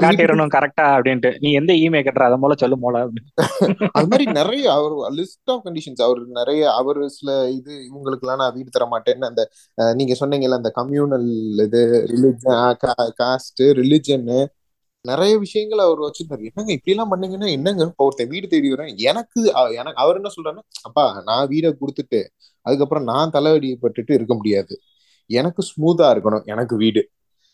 [0.05, 1.31] காட்டிடணும் கரெக்டா அப்படின்ட்டு.
[1.43, 2.25] நீ எந்த இமெயில் கட்டுற?
[2.29, 3.03] அதை மூல சொல்லு மூல
[3.97, 8.55] அது மாதிரி நிறைய அவர் லிஸ்ட் ஆஃப் கண்டிஷன்ஸ் அவர் நிறைய அவர் சில இது இவங்களுக்கு எல்லாம் நான்
[8.57, 9.43] வீடு தர மாட்டேன்னு அந்த
[9.99, 11.29] நீங்க சொன்னீங்கல்ல அந்த கம்யூனல்
[11.67, 11.81] இது
[12.13, 12.59] ரிலிஜன்
[13.21, 14.39] காஸ்ட் ரிலிஜன்னு
[15.05, 16.43] நிறைய விஷயங்கள் அவர் வச்சிருந்தாரு.
[16.49, 17.83] என்னங்க இப்படி எல்லாம் பண்ணீங்கன்னா என்னங்க?
[18.05, 19.41] ஒருத்தன் வீடு தேடி வரேன் எனக்கு
[19.81, 22.21] எனக்கு அவர் என்ன சொல்றாருன்னா அப்பா நான் வீடை கொடுத்துட்டு
[22.65, 24.75] அதுக்கப்புறம் நான் தலைவடிப்பட்டுட்டு இருக்க முடியாது.
[25.27, 26.45] எனக்கு ஸ்மூத்தா இருக்கணும்.
[26.45, 27.09] எனக்கு வீடு.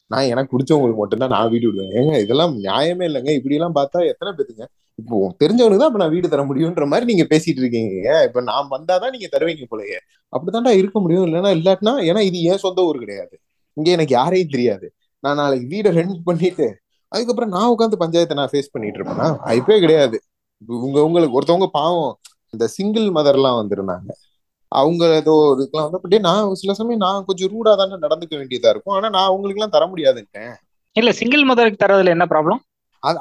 [0.08, 1.92] நான் எனக்கு பிடிச்சவங்களுக்கு மட்டும்தான் நான் வீடு விடுவேன்.
[2.00, 3.30] ஏங்க இதெல்லாம் நியாயமே இல்லைங்க.
[3.30, 4.66] இப்படி எல்லாம் பார்த்தா எத்தனை பேத்துங்க?
[4.96, 8.24] இப்போ தெரிஞ்சவனுக்கு தான் அப்ப நான் வீடு தர முடியும்ன்ற மாதிரி நீங்க பேசிட்டு இருக்கீங்க.
[8.24, 10.00] இப்ப நான் வந்தாதான் நீங்க தருவீங்க போலயே.
[10.34, 11.26] அப்படித்தான்டா இருக்க முடியும்.
[11.26, 13.40] இல்லைன்னா இல்லாட்டினா ஏன்னா இது ஏன் சொந்த ஊர் கிடையாது.
[13.74, 14.94] இங்க எனக்கு யாரையும் தெரியாது.
[15.20, 20.22] நான் நாளைக்கு வீடை ரெண்ட் பண்ணிட்டு அதுக்கப்புறம் நான் உட்காந்து பஞ்சாயத்தை நான் ஃபேஸ் பண்ணிட்டு இருப்பேன்னா வாய்ப்பே கிடையாது.
[20.68, 22.20] உங்க உங்களுக்கு ஒருத்தவங்க பாவம்.
[22.50, 24.10] இந்த சிங்கிள் மதர்லாம் வந்திருந்தாங்க.
[24.72, 28.96] அவங்க ஏதோ இதுக்கெல்லாம் வந்து அப்படியே நான் சில சமயம் நான் கொஞ்சம் ரூடா தானே நடந்துக்க வேண்டியதா இருக்கும்.
[28.96, 30.54] ஆனா நான் அவங்களுக்கு எல்லாம் தர முடியாதுன்ட்டேன்.
[30.96, 32.62] இல்ல சிங்கிள் மதருக்கு தரதுல என்ன ப்ராப்ளம்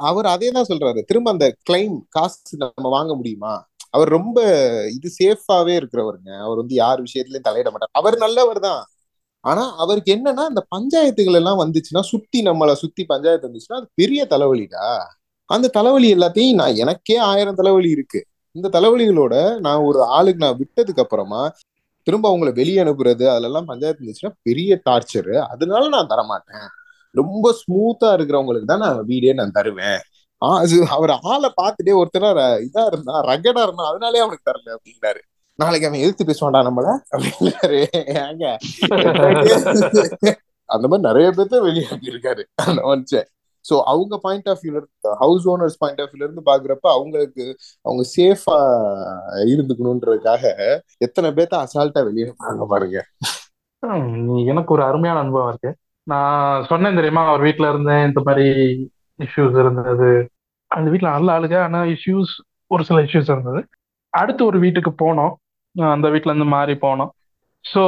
[0.09, 0.99] அவர் அதே தான் சொல்றாரு.
[1.05, 3.53] திரும்ப அந்த கிளைம் காசு நம்ம வாங்க முடியுமா?
[3.89, 4.39] அவர் ரொம்ப
[4.87, 6.31] இது சேஃபாவே இருக்கிறவருங்க.
[6.39, 7.91] அவர் வந்து யார் விஷயத்துலயும் தலையிட மாட்டார்.
[7.91, 8.81] அவர் நல்லவர் தான்.
[9.43, 14.85] ஆனா அவருக்கு என்னன்னா அந்த பஞ்சாயத்துகள் எல்லாம் வந்துச்சுன்னா சுத்தி நம்மள சுத்தி பஞ்சாயத்து வந்துச்சுன்னா அது பெரிய தலைவலிடா.
[15.49, 18.21] அந்த தலைவலி எல்லாத்தையும் நான் எனக்கே ஆயிரம் தலைவலி இருக்கு.
[18.55, 19.35] இந்த தலைவலிகளோட
[19.65, 21.41] நான் ஒரு ஆளுக்கு நான் விட்டதுக்கு அப்புறமா
[22.07, 26.67] திரும்ப அவங்கள வெளியே அனுப்புறது அதெல்லாம் பஞ்சாயத்து இருந்துச்சுன்னா பெரிய டார்ச்சர் அதனால நான் தரமாட்டேன்.
[27.15, 29.99] ரொம்ப ஸ்மூத்தா இருக்கிறவங்களுக்கு தான் நான் வீடே நான் தருவேன்.
[30.41, 35.21] அது அவர் ஆளை பார்த்துட்டே ஒருத்தரா ர- இதா இருந்தா ரகடா இருந்தா அதனாலே அவனுக்கு தரல அப்படின்னாரு
[35.59, 37.79] நாளைக்கு அவன் எதிர்த்து பேசுவான்டா நம்மள அப்படின்னாரு
[38.21, 38.45] ஏங்க?
[40.69, 43.27] அந்த மாதிரி நிறைய பேர்த்த வெளியாகி இருக்காரு அந்த மனுஷன்.
[43.65, 47.45] சோ அவங்க பாயிண்ட் ஆஃப் வியூல இருந்து ஹவுஸ் ஓனர்ஸ் பாயிண்ட் ஆஃப் வியூல இருந்து பாக்குறப்ப அவங்களுக்கு
[47.85, 48.57] அவங்க சேஃபா
[49.53, 50.43] இருந்துக்கணுன்றதுக்காக
[51.07, 52.99] எத்தனை பேர்த்த அசால்ட்டா வெளியே அனுப்புறாங்க பாருங்க.
[54.51, 55.71] எனக்கு ஒரு அருமையான அனுபவம் இருக்கு.
[56.07, 58.47] நான் சொன்னேன் தெரியுமா அவர் வீட்ல இருந்தேன் இந்த மாதிரி
[59.19, 60.11] இஷ்யூஸ் இருந்தது.
[60.71, 62.33] அந்த வீட்டுல நல்ல ஆளுங்க ஆனா இஷ்யூஸ்
[62.71, 63.61] ஒரு சில இஷ்யூஸ் இருந்தது.
[64.13, 65.33] அடுத்து ஒரு வீட்டுக்கு போனோம்.
[65.95, 67.11] அந்த வீட்டுல இருந்து மாறி போனோம்.
[67.65, 67.81] ஸோ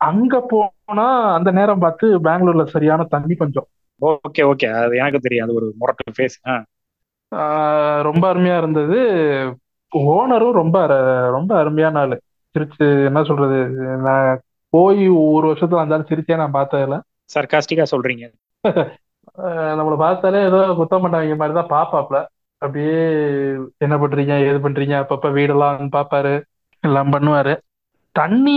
[0.00, 3.68] அங்க போனா அந்த நேரம் பார்த்து பெங்களூர்ல சரியான தண்ணி கொஞ்சம்
[4.00, 4.66] ஓகே ஓகே.
[4.82, 6.36] அது எனக்கு தெரியும் அது ஒரு முரட்டு ஃபேஸ்
[8.08, 8.98] ரொம்ப அருமையா இருந்தது.
[9.92, 10.76] ஓனரும் ரொம்ப
[11.36, 12.16] ரொம்ப அருமையான ஆளு.
[12.54, 13.58] சிரிச்சு என்ன சொல்றது?
[14.06, 14.40] நான்
[14.72, 16.96] போய் ஒரு வருஷத்துல வந்தாலும் சிரிச்சே நான் பார்த்ததில்ல.
[17.34, 18.24] சர்காஸ்டிக்கா சொல்றீங்க.
[19.78, 22.18] நம்மளை பார்த்தாலே ஏதோ குத்தம் பண்ணவங்க மாதிரி தான் பாப்பாப்ல
[22.62, 22.96] அப்படியே
[23.84, 24.32] என்ன பண்றீங்க?
[24.48, 24.94] ஏது பண்றீங்க?
[25.02, 26.34] அப்பப்ப வீடெல்லாம் வந்து பார்ப்பாரு.
[26.84, 27.54] எல்லாம் பண்ணுவாரு.
[28.12, 28.56] தண்ணி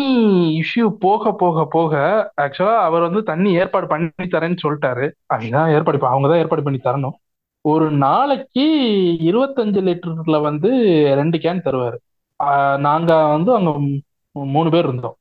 [0.61, 1.93] இஷ்யூ போக போக போக
[2.41, 5.05] ஆக்சுவலா அவர் வந்து தண்ணி ஏற்பாடு பண்ணி தரேன்னு சொல்லிட்டாரு.
[5.25, 7.15] அதுதான் ஏற்பாடு அவங்க தான் ஏற்பாடு பண்ணி தரணும்.
[7.65, 8.65] ஒரு நாளைக்கு
[9.29, 10.69] இருபத்தஞ்சு லிட்டர்ல வந்து
[11.15, 11.97] ரெண்டு கேன் தருவாரு.
[12.77, 13.71] நாங்க வந்து அங்க
[14.35, 15.17] மூணு பேர் இருந்தோம்.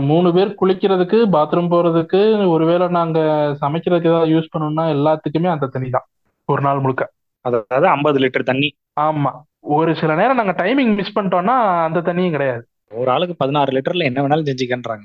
[0.00, 3.18] மூணு பேர் குளிக்கிறதுக்கு பாத்ரூம் போறதுக்கு ஒருவேளை நாங்க
[3.60, 6.06] சமைக்கிறதுக்கு ஏதாவது யூஸ் பண்ணணும்னா எல்லாத்துக்குமே அந்த தண்ணி தான்
[6.48, 7.04] ஒரு நாள் முழுக்க.
[7.44, 8.68] அதாவது ஐம்பது லிட்டர் தண்ணி.
[9.00, 9.30] ஆமா.
[9.76, 11.56] ஒரு சில நேரம் நாங்க டைமிங் மிஸ் பண்ணிட்டோம்னா
[11.86, 12.64] அந்த தண்ணியும் கிடையாது.
[12.90, 15.04] ஒரு ஆளுக்கு பதினாறு லிட்டர்ல என்ன வேணாலும் செஞ்சுக்கன்றாங்க.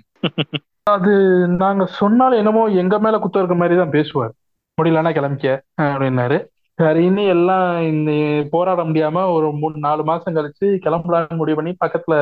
[0.95, 1.13] அது
[1.62, 4.34] நாங்க சொன்னாலும் என்னமோ எங்க மேல குத்த இருக்க மாதிரி தான் பேசுவார்.
[4.78, 5.48] முடியலன்னா கிளம்பிக்க
[5.88, 6.38] அப்படின்னாரு.
[6.80, 8.12] சரின்னு எல்லாம் இந்த
[8.54, 12.15] போராட முடியாம ஒரு மூணு நாலு மாசம் கழிச்சு கிளம்பலான்னு முடிவு பண்ணி பக்கத்துல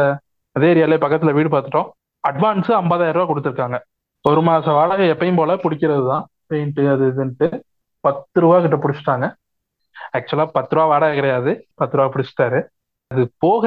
[0.55, 1.87] அதே ஏரியாலே பக்கத்துல வீடு பார்த்துட்டோம்.
[2.23, 3.77] அட்வான்ஸ் ஐம்பதாயிரம் ரூபா கொடுத்துருக்காங்க.
[4.25, 6.25] ஒரு மாசம் வாடகை எப்பயும் போல பிடிக்கிறது தான்.
[6.51, 7.47] பெயிண்ட் அது இதுன்ட்டு
[8.03, 9.25] பத்து ரூபா கிட்ட பிடிச்சிட்டாங்க.
[10.17, 11.51] ஆக்சுவலா பத்து ரூபா வாடகை கிடையாது.
[11.79, 12.59] பத்து ரூபா பிடிச்சிட்டாரு.
[13.13, 13.65] அது போக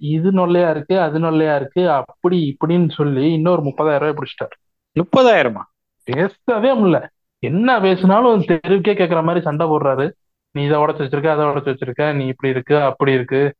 [0.00, 4.56] இது நொல்லையா இருக்கு அது நொல்லையா இருக்கு அப்படி இப்படின்னு சொல்லி இன்னொரு முப்பதாயிரம் ரூபாய் பிடிச்சிட்டாரு.
[5.00, 5.62] முப்பதாயிரமா?
[6.04, 7.06] பேசவே முடியல.
[7.38, 10.10] என்ன பேசினாலும் தெருவுக்கே கேட்குற மாதிரி சண்டை போடுறாரு.
[10.50, 13.54] நீ இதை உடச்சு வச்சிருக்க அதை உடச்சு வச்சிருக்க நீ இப்படி இருக்கு அப்படி இருக்கு.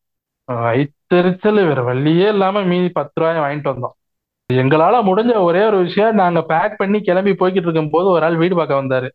[0.52, 3.96] வயிற்றுச்சல் வேற வழியே இல்லாம மீதி பத்து ரூபாய் வாங்கிட்டு வந்தோம்.
[4.52, 8.54] எங்களால முடிஞ்ச ஒரே ஒரு விஷயம் நாங்க பேக் பண்ணி கிளம்பி போய்கிட்டு இருக்கும் போது ஒரு ஆள் வீடு
[8.56, 9.08] பார்க்க வந்தாரு.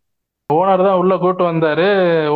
[0.50, 1.86] ஓனர் தான் உள்ள கூப்பிட்டு வந்தாரு.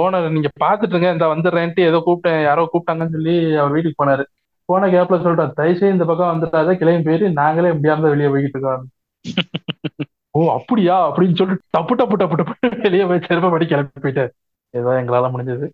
[0.02, 2.41] ஓனர் நீங்க பாத்துட்டுங்க இந்த வந்துடுறேன்ட்டு ஏதோ கூப்பிட்டேன்.
[2.43, 4.24] யாரோ கூப்பிட்டாங்கன்னு சொல்லி அவர் வீட்டுக்கு போனாரு.
[4.69, 8.86] போன கேப்ல சொல்லிட்டாரு தயவுசெய்து இந்த பக்கம் வந்துட்டாத கிளம்பி போயிட்டு நாங்களே எப்படியாவது வெளியே போய்கிட்டு இருக்கோம்.
[10.36, 10.95] ஓ அப்படியா?
[11.06, 14.32] அப்படின்னு சொல்லிட்டு டப்பு டப்பு டப்பு டப்பு வெளியே போய் செருப்ப படி கிளம்பி போயிட்டாரு
[14.74, 15.67] ஏதோ எங்களால முடிஞ்சது.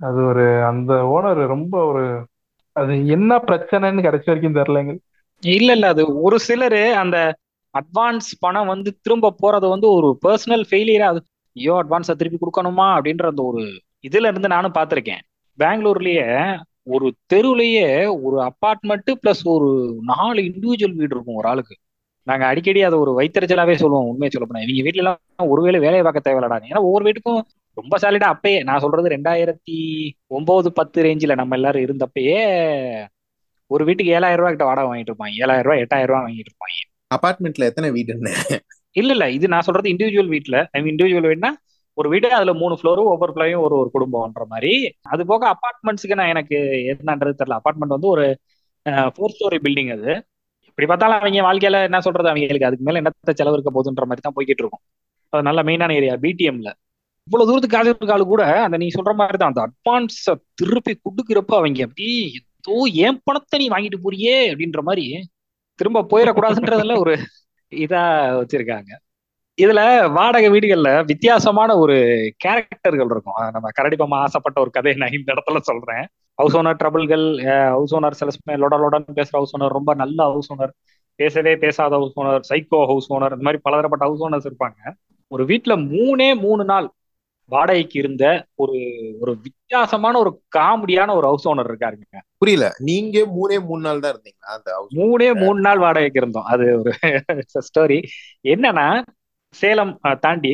[0.00, 2.04] அது ஒரு அந்த ஓனர் ரொம்ப ஒரு
[2.76, 4.92] அது என்ன பிரச்சனைன்னு கடைசி வரைக்கும் தெரியலங்க
[5.42, 5.86] இல்ல இல்ல.
[5.94, 7.16] அது ஒரு சிலரு அந்த
[7.74, 11.20] அட்வான்ஸ் பணம் வந்து திரும்ப போறது வந்து ஒரு பர்சனல் ஃபெயிலியரா அது
[11.56, 12.86] ஐயோ அட்வான்ஸை திருப்பி கொடுக்கணுமா?
[12.96, 13.62] அப்படின்ற அந்த ஒரு
[14.08, 15.22] இதுல இருந்து நானும் பார்த்திருக்கேன்.
[15.58, 16.26] பெங்களூர்லயே
[16.82, 17.88] ஒரு தெருவுலயே
[18.22, 19.70] ஒரு அப்பார்ட்மெண்ட் பிளஸ் ஒரு
[20.02, 21.74] நாலு இண்டிவிஜுவல் வீடு இருக்கும் ஒரு ஆளுக்கு.
[22.26, 24.64] நாங்க அடிக்கடி அதை ஒரு வைத்தறிச்சலாவே சொல்லுவோம் உண்மையை சொல்ல போனா.
[24.66, 26.58] நீங்க வீட்டுல எல்லாம் ஒருவேளை வேலையை பார்க்க தேவையில்லடா.
[26.70, 27.40] ஏன்னா ஒவ்வொரு வீட்டுக்கும்
[27.74, 29.76] ரொம்ப சாலிடா அப்பயே நான் சொல்றது ரெண்டாயிரத்தி
[30.26, 32.40] ஒன்பது பத்து ரேஞ்சில நம்ம எல்லாரும் இருந்தப்பயே
[33.66, 35.34] ஒரு வீட்டுக்கு ஏழாயிரம் ரூபாய் கிட்ட வாடகை வாங்கிட்டு இருப்பாங்க.
[35.44, 36.78] ஏழாயிரம் ரூபாய் எட்டாயிரம் ரூபாய் வாங்கிட்டு இருப்பாங்க.
[37.16, 38.32] அபார்ட்மெண்ட்ல எத்தனை வீடுன்னு?
[38.96, 39.24] இல்ல இல்ல.
[39.36, 40.56] இது நான் சொல்றது இண்டிவிஜுவல் வீட்ல.
[40.74, 41.50] ஐ மீன் இண்டிவிஜுவல் வீடுனா
[41.98, 44.72] ஒரு வீடு அதுல மூணு ஃப்ளோரும் ஒவ்வொரு ஃப்ளோரையும் ஒரு ஒரு குடும்பம்ன்ற மாதிரி.
[45.12, 46.56] அது போக அப்பார்ட்மெண்ட்ஸுக்கு நான் எனக்கு
[46.92, 47.58] என்னன்றது தெரியல.
[47.60, 48.24] அப்பார்ட்மெண்ட் வந்து ஒரு
[49.16, 50.10] ஃபோர் ஸ்டோரி பில்டிங் அது.
[50.70, 52.30] இப்படி பார்த்தாலும் அவங்க வாழ்க்கையில என்ன சொல்றது?
[52.32, 54.82] அவங்களுக்கு அதுக்கு மேல என்னத்த செலவு இருக்க போகுதுன்ற மாதிரி தான் போய்கிட்டு இருக்கும்.
[55.32, 56.70] அது நல்ல மெயினான ஏரியா பிடிஎம்ல
[57.28, 59.50] இவ்வளவு தூரத்துக்கு காசு இருக்காሉ கூட அந்த நீ சொல்ற மாதிரி தான்.
[59.52, 62.06] அந்த அட்வான்ஸ திருப்பி குடுக்கிறப்ப அவங்க அப்படி
[62.38, 62.74] ஏதோ
[63.04, 64.36] ஏன் பணத்தை நீ வாங்கிட்டு போறியே?
[64.52, 65.04] அப்படின்ற மாதிரி
[65.78, 67.14] திரும்ப போயிடக்கூடாதுன்றதுல ஒரு
[67.72, 68.02] இதா
[68.40, 68.90] வச்சிருக்காங்க.
[69.58, 69.80] இதுல
[70.12, 71.96] வாடகை வீடுகள்ல வித்தியாசமான ஒரு
[72.44, 73.38] கேரக்டர்கள் இருக்கும்.
[73.56, 76.04] நம்ம கரடிப்பமா ஆசைப்பட்ட ஒரு கதையை நான் இந்த இடத்துல சொல்றேன்.
[76.38, 77.26] ஹவுஸ் ஓனர் ட்ரபிள்கள்
[77.70, 80.72] ஹவுஸ் ஓனர் சில சமயம் லொட லொடன்னு பேசுற ஹவுஸ் ஓனர் ரொம்ப நல்ல ஹவுஸ் ஓனர்
[81.18, 84.80] பேசவே பேசாத house owner psycho house owner இந்த மாதிரி பலதரப்பட்ட ஹவுஸ் ஓனர்ஸ் இருப்பாங்க.
[85.28, 86.86] ஒரு வீட்டுல மூணே மூணு நாள்
[87.50, 88.76] வாடகைக்கு இருந்த ஒரு
[89.20, 92.16] ஒரு வித்தியாசமான ஒரு காமெடியான ஒரு ஹவுஸ் ஓனர் இருக்காருங்க.
[92.38, 92.66] புரியல.
[92.78, 96.44] நீங்க மூணே மூணு நாள் தான் இருந்தீங்களா அந்த மூணே மூணு நாள் வாடகைக்கு இருந்தோம்.
[96.44, 96.92] அது ஒரு
[97.68, 97.98] ஸ்டோரி
[98.48, 99.02] என்னன்னா
[99.54, 100.50] சேலம் தாண்டி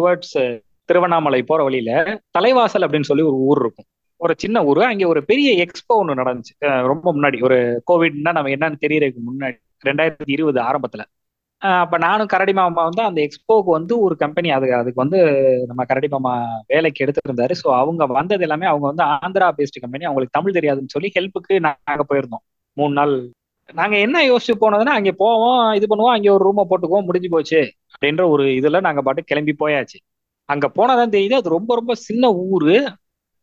[0.00, 3.84] டுவர்ட்ஸ் திருவண்ணாமலை போற வழியில தலைவாசல் அப்படின்னு சொல்லி ஒரு ஊர் இருக்கும்.
[4.16, 4.82] ஒரு சின்ன ஊர்.
[4.82, 6.56] அங்கே ஒரு பெரிய எக்ஸ்போ ஒன்று நடந்துச்சு.
[6.58, 7.42] ரொம்ப முன்னாடி.
[7.42, 7.58] ஒரு
[7.92, 11.02] கோவிட்னா நம்ம என்னன்னு தெரியறதுக்கு முன்னாடி ரெண்டாயிரத்தி இருபது ஆரம்பத்துல.
[11.62, 15.18] அப்ப நானும் கரடி மாமா வந்து அந்த எக்ஸ்போக்கு வந்து ஒரு கம்பெனி அது அதுக்கு வந்து
[15.66, 16.32] நம்ம கரடி மாமா
[16.66, 17.54] வேலைக்கு எடுத்துருந்தாரு.
[17.60, 22.04] ஸோ அவங்க வந்தது எல்லாமே அவங்க வந்து ஆந்திரா பேஸ்ட் கம்பெனி அவங்களுக்கு தமிழ் தெரியாதுன்னு சொல்லி ஹெல்ப்புக்கு நாங்க
[22.10, 22.44] போயிருந்தோம்.
[22.76, 23.14] மூணு நாள்.
[23.74, 27.60] நாங்க என்ன யோசிச்சு போனதுன்னா அங்கே போவோம் இது பண்ணுவோம் அங்கே ஒரு ரூமை போட்டுக்குவோம் முடிஞ்சு போச்சு
[27.92, 29.98] அப்படின்ற ஒரு இதுல நாங்க பாட்டு கிளம்பி போயாச்சு.
[30.48, 32.74] அங்க போனதான் தெரியுது அது ரொம்ப ரொம்ப சின்ன ஊரு.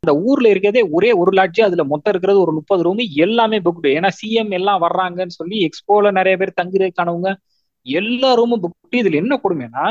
[0.04, 4.10] அந்த ஊர்ல இருக்கிறதே ஒரே ஒரு லாட்சி அதுல மொத்தம் இருக்கிறது ஒரு முப்பது ரூம் எல்லாமே புக்டு ஏன்னா
[4.20, 7.32] சிஎம் எல்லாம் வர்றாங்கன்னு சொல்லி எக்ஸ்போல நிறைய பேர் தங்குறதுக்கானவங்க
[7.86, 9.86] எல்லா ரூமும் புக்டு இதுல என்ன கொடுமைன்னா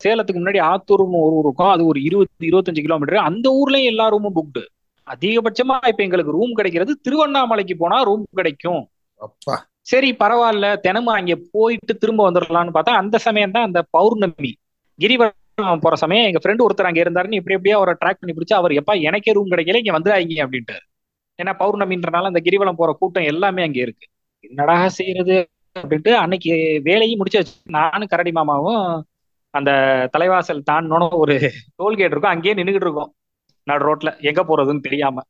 [0.00, 1.72] சேலத்துக்கு முன்னாடி ஆத்தூர்னு ஒரு ஊர் இருக்கும்.
[1.74, 4.62] அது ஒரு இருபது இருபத்தஞ்சு கிலோமீட்டர் அந்த ஊர்லயும் எல்லா ரூமும் புக்டு
[5.06, 8.82] அதிகபட்சமா இப்ப எங்களுக்கு ரூம் கிடைக்கிறது திருவண்ணாமலைக்கு போனா ரூம் கிடைக்கும்.
[9.90, 10.66] சரி பரவாயில்ல.
[10.86, 14.50] தினமும் அங்க போயிட்டு திரும்ப வந்துடலாம்னு பார்த்தா அந்த சமயம் தான் அந்த பௌர்ணமி.
[14.98, 18.72] கிரிவலம் போற சமயம் எங்க ஃப்ரெண்டு ஒருத்தர் அங்க இருந்தாருன்னு இப்படி எப்படியா அவரை ட்ராக் பண்ணி பிடிச்சு அவர்
[18.80, 20.76] எப்பா எனக்கே ரூம் கிடைக்கல இங்க வந்துடாதீங்க அப்படின்ட்டு
[21.38, 24.06] ஏன்னா பௌர்ணமின்றனால அந்த கிரிவலம் போற கூட்டம் எல்லாமே அங்க இருக்கு.
[24.44, 25.36] என்னடா செய்யறது?
[25.82, 26.52] அப்படின்ட்டு அன்னைக்கு
[26.84, 27.54] வேலையும் முடிச்சாச்சு.
[27.76, 28.82] நானும் கரடி மாமாவும்
[29.54, 29.70] அந்த
[30.12, 31.34] தலைவாசல் தாண்டோன்னு ஒரு
[31.78, 32.34] டோல்கேட் இருக்கும்.
[32.34, 33.10] அங்கேயே நின்றுகிட்டு இருக்கோம்.
[33.66, 34.10] நடு ரோட்ல.
[34.20, 35.22] எங்க போறதுன்னு தெரியாம.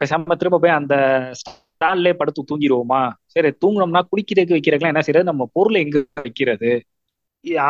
[0.00, 0.94] பேசாம திரும்ப போய் அந்த
[1.40, 5.30] ஸ்டால்லே படுத்து தூங்கிடுவோமா சரி தூங்கினோம்னா குடிக்கிறதுக்கு வைக்கிறதுக்குலாம் என்ன செய்யறது?
[5.30, 6.70] நம்ம பொருள் எங்க வைக்கிறது?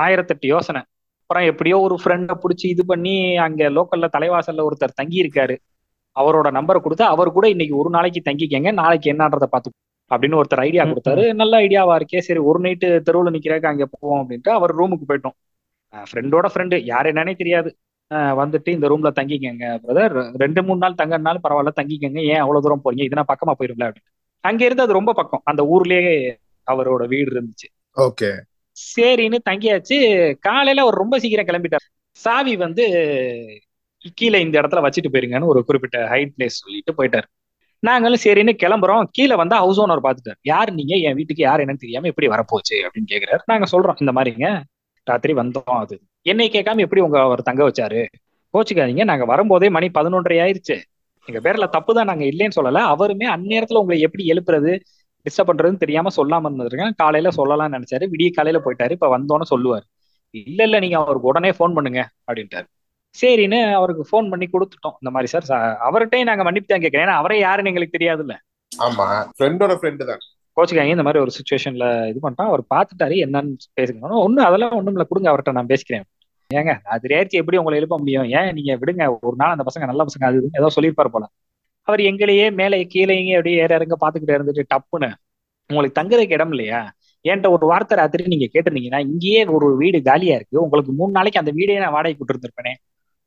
[0.05, 0.81] ஆயிரத்தெட்டு யோசனை.
[1.23, 5.55] அப்புறம் எப்படியோ ஒரு ஃப்ரெண்டை பிடிச்சி இது பண்ணி அங்க லோக்கல்ல தலைவாசல்ல ஒருத்தர் தங்கி இருக்காரு
[6.17, 8.71] அவரோட நம்பரை கொடுத்து அவர் கூட இன்னைக்கு ஒரு நாளைக்கு தங்கிக்கங்க.
[8.81, 9.71] நாளைக்கு என்னன்றதை பார்த்து
[10.13, 11.25] அப்படின்னு ஒருத்தர் ஐடியா கொடுத்தாரு.
[11.41, 12.21] நல்ல ஐடியாவா இருக்கே.
[12.27, 15.37] சரி ஒரு நைட்டு தெருவில் நிக்கிறதுக்கு அங்க போவோம் அப்படின்ட்டு அவர் ரூமுக்கு போயிட்டோம்.
[16.11, 17.71] ஃப்ரெண்டோட ஃப்ரெண்டு யார் என்னன்னே தெரியாது.
[18.11, 22.21] வந்துட்டு இந்த ரூம்ல தங்கிக்கங்க பிரதர் ரெண்டு மூணு நாள் தங்கனாலும் பரவாயில்ல தங்கிக்கங்க.
[22.33, 23.03] ஏன் அவ்வளவு தூரம் போறீங்க?
[23.09, 24.11] இதுனா பக்கமா போயிரும்ல அப்படின்னு.
[24.45, 25.43] அங்க இருந்து அது ரொம்ப பக்கம்.
[25.45, 26.15] அந்த ஊர்லயே
[26.67, 27.69] அவரோட வீடு இருந்துச்சு.
[27.97, 28.31] ஓகே.
[28.77, 29.99] சரின்னு தங்கியாச்சு.
[30.41, 31.87] காலையில அவர் ரொம்ப சீக்கிரம் கிளம்பிட்டார்.
[32.17, 32.85] சாவி வந்து
[34.15, 37.29] கீழே இந்த இடத்துல வச்சுட்டு போயிருங்கன்னு ஒரு குறிப்பிட்ட ஹைட் பிளேஸ் சொல்லிட்டு போயிட்டார்.
[37.83, 39.05] நாங்களும் சரின்னு கிளம்புறோம்.
[39.11, 40.95] கீழே வந்தா ஹவுஸ் ஓனர் பார்த்துட்டார் யார் நீங்க?
[40.97, 43.41] என் வீட்டுக்கு யார் என்னன்னு தெரியாம எப்படி வரப்போச்சு அப்படின்னு கேக்குறாரு.
[43.47, 44.49] நாங்க சொல்றோம் இந்த மாதிரிங்க.
[45.07, 45.97] ராத்திரி வந்தோம் அது.
[46.23, 48.03] என்னை கேட்காம எப்படி உங்க அவர் தங்க வச்சாரு?
[48.55, 49.05] கோச்சுக்காதீங்க.
[49.05, 50.77] நாங்க வரும்போதே மணி பதினொன்றரை ஆயிருச்சு
[51.29, 52.81] எங்க பேர்ல தப்பு தான் நாங்க இல்லைன்னு சொல்லல.
[52.93, 54.73] அவருமே அந்நேரத்துல உங்களை எப்படி எழுப்புறது
[55.27, 58.07] டிஸ்டர்ப் பண்றதுன்னு தெரியாம சொல்லாம இருந்திருக்கேன் காலையில சொல்லலாம்னு நினைச்சாரு.
[58.15, 58.91] விடிய காலையில போயிட்டாரு.
[58.91, 59.87] இப்ப வந்தோன்னு சொல்லுவாரு.
[60.35, 62.67] இல்ல இல்ல நீங்க அவருக்கு உடனே போன் பண்ணுங்க அப்படின்ட்டாரு.
[63.15, 64.97] சரின்னு அவருக்கு ஃபோன் பண்ணி கொடுத்துட்டோம்.
[65.03, 65.47] இந்த மாதிரி சார்
[65.89, 67.07] அவர்கிட்டயும் நாங்க மன்னிப்பு தான் கேட்கிறேன்.
[67.07, 68.35] ஏன்னா அவரே யாருன்னு எங்களுக்கு தெரியாதுல்ல.
[68.73, 69.07] ஆமா.
[69.39, 70.23] ஃப்ரெண்டோட ஃப்ரெண்டு தான்.
[70.57, 72.51] கோச்சுக்காங்க இந்த மாதிரி ஒரு சுச்சுவேஷன்ல இது பண்ணிட்டோம்.
[72.53, 73.17] அவர் பார்த்துட்டாரு.
[73.27, 75.05] என்னன்னு பேசுங்க ஒன்னும் அதெல்லாம் ஒண்ணும் இல்ல.
[75.05, 76.05] கொடுங்க அவர்கிட்ட நான் பேசிக்கிறேன்.
[76.51, 78.27] ஏங்க அது ரேர்ச்சி எப்படி உங்களை எழுப்ப முடியும்?
[78.39, 79.19] ஏன் நீங்க விடுங்க.
[79.29, 80.25] ஒரு நாள் அந்த பசங்க நல்ல பசங்க.
[80.27, 81.27] அது ஏதோ சொல்லியிருப்பாரு போல.
[81.89, 85.09] அவர் எங்களையே மேலே கீழேங்க அப்படியே ஏற இறங்க பாத்துக்கிட்டே இருந்துட்டு டப்புன்னு
[85.71, 86.81] உங்களுக்கு தங்குறதுக்கு இடம் இல்லையா?
[87.25, 90.57] என்கிட்ட ஒரு வார்த்தை ராத்திரி நீங்க கேட்டிருந்தீங்கன்னா இங்கேயே ஒரு வீடு காலியா இருக்கு.
[90.63, 92.73] உங்களுக்கு மூணு நாளைக்கு அந்த வீடே நான் வாடகை கூட்டு இருந்திருப்பேனே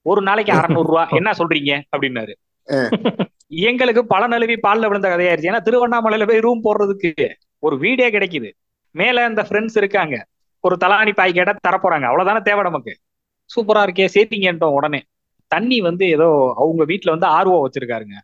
[0.06, 1.82] ஒரு நாளைக்கு அறநூறு ரூபா என்ன சொல்றீங்க?
[1.98, 2.34] அப்படின்னாரு.
[3.48, 5.52] எங்களுக்கு பல நழுவி பால்ல விழுந்த கதையாயிருச்சு.
[5.52, 8.52] ஏன்னா திருவண்ணாமலையில போய் ரூம் போடுறதுக்கு ஒரு வீடே கிடைக்குது.
[8.92, 10.26] மேல அந்த ஃப்ரெண்ட்ஸ் இருக்காங்க.
[10.60, 12.06] ஒரு தலாணி பாய் கேட்டா தரப்போறாங்க.
[12.10, 12.98] அவ்வளவுதானே தேவை நமக்கு.
[13.56, 15.02] சூப்பரா இருக்கே சேர்த்தீங்கன்ட்டோம் உடனே.
[15.48, 18.16] தண்ணி வந்து ஏதோ அவங்க வீட்டுல வந்து ஆர்வம் வச்சிருக்காருங்க.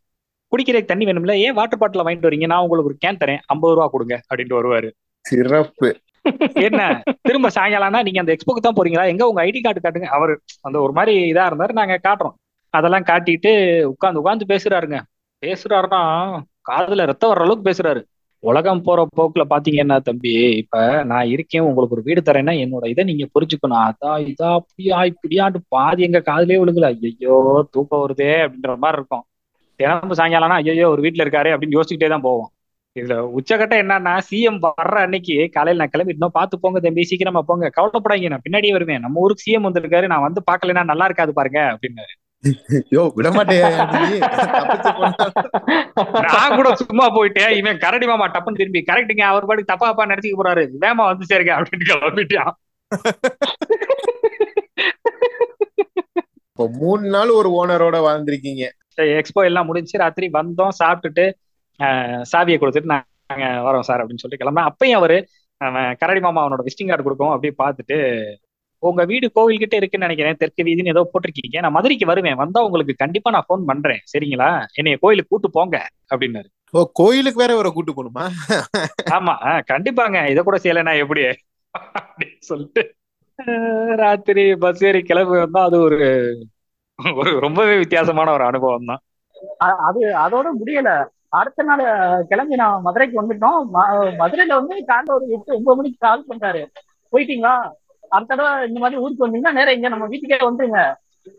[0.52, 1.32] குடிக்கிறதுக்கு தண்ணி வேணும்ல?
[1.32, 2.46] ஏன் வாட்டர் பாட்டில் வாங்கிட்டு வரீங்க?
[2.46, 3.40] நான் உங்களுக்கு ஒரு கேன் தரேன்.
[3.46, 4.22] ஐம்பது ரூபா கொடுங்க.
[4.30, 4.90] அப்படின்ட்டு வருவாரு.
[5.22, 5.98] சிறப்பு.
[6.68, 6.82] என்ன?
[7.22, 9.06] திரும்ப சாயங்காலம்னா நீங்க அந்த எக்ஸ்போக்கு தான் போறீங்களா?
[9.08, 10.10] எங்க உங்க ஐடி கார்டு காட்டுங்க.
[10.18, 12.36] அவர் அந்த ஒரு மாதிரி இதா இருந்தாரு நாங்க காட்டுறோம்.
[12.74, 13.52] அதெல்லாம் காட்டிட்டு
[13.94, 15.00] உட்காந்து உட்காந்து பேசுறாருங்க.
[15.44, 16.02] பேசுறாருன்னா
[16.70, 18.02] காதுல ரத்தம் வர்ற அளவுக்கு பேசுறாரு.
[18.44, 20.32] உலகம் போற போக்குல பாத்தீங்கன்னா தம்பி
[20.62, 23.84] இப்ப நான் இருக்கேன் உங்களுக்கு ஒரு வீடு தரேன்னா என்னோட இதை நீங்க புரிஞ்சுக்கணும்.
[23.90, 26.90] அதான் இதா அப்படியா இப்படியாட்டு பாதி எங்க காதுலயே விழுகல.
[27.04, 27.36] ஐயோ
[27.76, 29.26] தூக்கம் வருதே அப்படின்ற மாதிரி இருக்கும்.
[29.80, 32.50] தினமும் சாயங்காலம்னா ஐயோ ஒரு வீட்டுல இருக்காரு அப்படின்னு யோசிச்சுக்கிட்டே தான் போவோம்.
[32.96, 37.68] இதுல உச்சகட்டம் என்னன்னா சிஎம் வர்ற அன்னைக்கு காலையில நான் கிளம்பிட்டோம் பார்த்து போங்க தம்பி சீக்கிரமா போங்க.
[37.78, 39.04] கவலைப்படாதீங்க நான் பின்னாடியே வருவேன்.
[39.06, 40.08] நம்ம ஊருக்கு சிஎம் வந்திருக்காரு.
[40.14, 42.14] நான் வந்து பாக்கலைன்னா நல்லா இருக்காது பாருங்க அப்படின்னாரு.
[42.96, 43.02] யோ
[46.34, 47.52] நான் கூட சும்மா போயிட்டேன்.
[47.60, 50.64] இவன் கரடி மாமா டப்புன்னு திரும்பி கரெக்டுங்க அவர் பாட்டுக்கு தப்பா அப்பா நினைச்சுக்க போறாரு.
[50.84, 52.52] வேமா வந்து சேருங்க அப்படின்னு கிளம்பிட்டான்.
[56.50, 58.66] இப்போ மூணு நாள் ஒரு ஓனரோட வாழ்ந்திருக்கீங்க.
[59.20, 61.26] எக்ஸ்போ எல்லாம் முடிஞ்சு ராத்திரி வந்தோம் சாப்பிட்டுட்டு
[62.32, 65.18] சாவியை கொடுத்துட்டு நாங்க வரோம் சார் அப்படின்னு சொல்லிட்டு கிளம்புனா அப்பயும் அவரு
[66.02, 67.98] கரடி மாமா அவனோட விசிட்டிங் கார்டு கொடுக்கும் அப்படியே பார்த்துட்டு
[68.84, 71.58] உங்க வீடு கோவில் கிட்ட இருக்குன்னு நினைக்கிறேன் தெற்கு வீதின்னு ஏதோ போட்டிருக்கீங்க.
[71.64, 72.38] நான் மதுரைக்கு வருவேன்.
[72.42, 74.02] வந்தா உங்களுக்கு கண்டிப்பா நான் ஃபோன் பண்றேன்.
[74.12, 74.48] சரிங்களா?
[74.80, 75.78] என்னைய கோயிலுக்கு கூட்டு போங்க.
[76.14, 76.50] அப்படின்னாரு.
[76.74, 78.26] ஓ கோயிலுக்கு வேற ஒரு கூட்டு போகணுமா?
[79.18, 79.36] ஆமா.
[79.72, 80.18] கண்டிப்பாங்க.
[80.34, 81.24] இத கூட செய்யலைன்னா எப்படி?
[82.00, 82.84] அப்படின்னு சொல்லிட்டு
[84.02, 86.00] ராத்திரி பஸ் ஏறி கிளம்பி வந்தா அது ஒரு
[87.22, 89.02] ஒரு ரொம்பவே வித்தியாசமான ஒரு அனுபவம் தான்
[89.88, 90.90] அது அதோட முடியல.
[91.32, 93.68] அடுத்த நாள் கிளம்பி நான் மதுரைக்கு வந்துட்டோம்.
[93.74, 96.66] ம- மதுரையில வந்து காலைல ஒரு எட்டு ஒன்பது மணிக்கு கால் பண்றாரு.
[97.12, 97.72] போயிட்டீங்களா?
[98.10, 100.94] அடுத்த தடவை இந்த மாதிரி ஊருக்கு வந்தீங்கன்னா நேரம் இங்க நம்ம வீட்டுக்கே வந்துருங்க.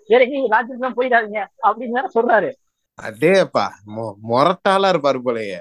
[0.09, 2.53] வேற எங்கேயும் ராஜ்யத்துலாம் போயிடாதீங்க அப்படின்னு வேற சொல்றாரு.
[3.03, 3.67] அடேப்பா
[3.97, 5.61] மொ- மொரட்டாளா இருப்பாரு போலயே.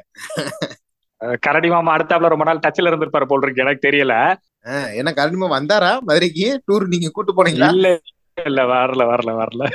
[1.39, 4.35] கரடி மாமா அடுத்தாப்புல ரொம்ப நாள் டச்ல இருந்திருப்பாரு போல் இருக்கு எனக்கு தெரியல.
[4.65, 6.61] ஆஹ், என்ன கண்டிப்பா வந்தாரா மதுரைக்கு?
[6.71, 7.67] டூர் நீங்க கூட்டு போனீங்களா?
[7.67, 7.99] இல்ல
[8.45, 9.69] இல்ல வரல வரல வரல.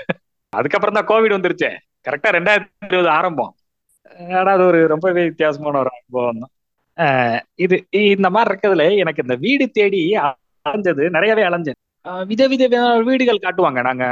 [0.49, 1.77] அதுக்கப்புறம் தான் கோவிட் வந்துருச்சே.
[2.09, 3.55] கரெக்டா ரெண்டாயிரத்தி இருபது ஆரம்பம்.
[4.35, 6.53] ஆனா அது ஒரு ரொம்பவே வித்தியாசமான ஒரு அனுபவம் தான்.
[7.65, 7.77] இது
[8.13, 11.79] இந்த மாதிரி இருக்கிறதுல எனக்கு இந்த வீடு தேடி அலைஞ்சது நிறையவே அலைஞ்சேன்.
[12.05, 12.65] அஹ் விதவித
[13.09, 13.81] வீடுகள் காட்டுவாங்க.
[13.89, 14.05] நாங்க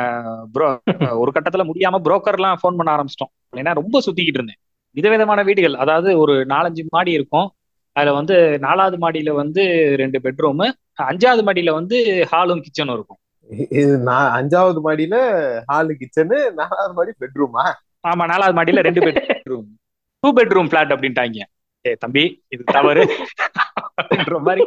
[0.54, 0.68] ப்ரோ
[1.22, 3.32] ஒரு கட்டத்துல முடியாம புரோக்கர்லாம் ஃபோன் பண்ண ஆரம்பிச்சிட்டோம்.
[3.56, 4.60] ஏன்னா ரொம்ப சுத்திக்கிட்டு இருந்தேன்.
[4.96, 7.48] விதவிதமான வீடுகள் அதாவது ஒரு நாலஞ்சு மாடி இருக்கும்.
[7.96, 9.62] அதுல வந்து நாலாவது மாடியில வந்து
[10.02, 10.66] ரெண்டு பெட்ரூமு
[11.04, 11.96] அஞ்சாவது மாடியில வந்து
[12.30, 13.20] ஹாலும் கிச்சனும் இருக்கும்.
[13.74, 15.16] இது நான் அஞ்சாவது மாடியில
[15.68, 17.64] ஹாலு கிச்சனு நாலாவது மாடி பெட்ரூமா
[18.04, 19.66] ஆமா நாலாவது மாடியில ரெண்டு பெட்ரூம்
[20.24, 21.40] டூ பெட்ரூம் பிளாட் அப்படின்ட்டாங்க.
[21.86, 23.02] ஏ தம்பி இது தவறு.
[24.02, 24.62] அப்படின்ற மாதிரி.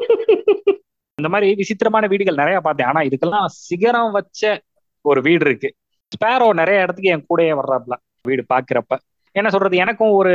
[1.19, 2.87] இந்த மாதிரி விசித்திரமான வீடுகள் நிறைய பார்த்தேன்.
[2.87, 4.61] ஆனா இதுக்கெல்லாம் சிகரம் வச்ச
[5.01, 5.69] ஒரு வீடு இருக்கு.
[6.11, 8.93] ஸ்பேரோ நிறைய இடத்துக்கு என் கூடயே வர்றாப்ல வீடு பாக்குறப்ப.
[9.31, 9.75] என்ன சொல்றது?
[9.77, 10.33] எனக்கும் ஒரு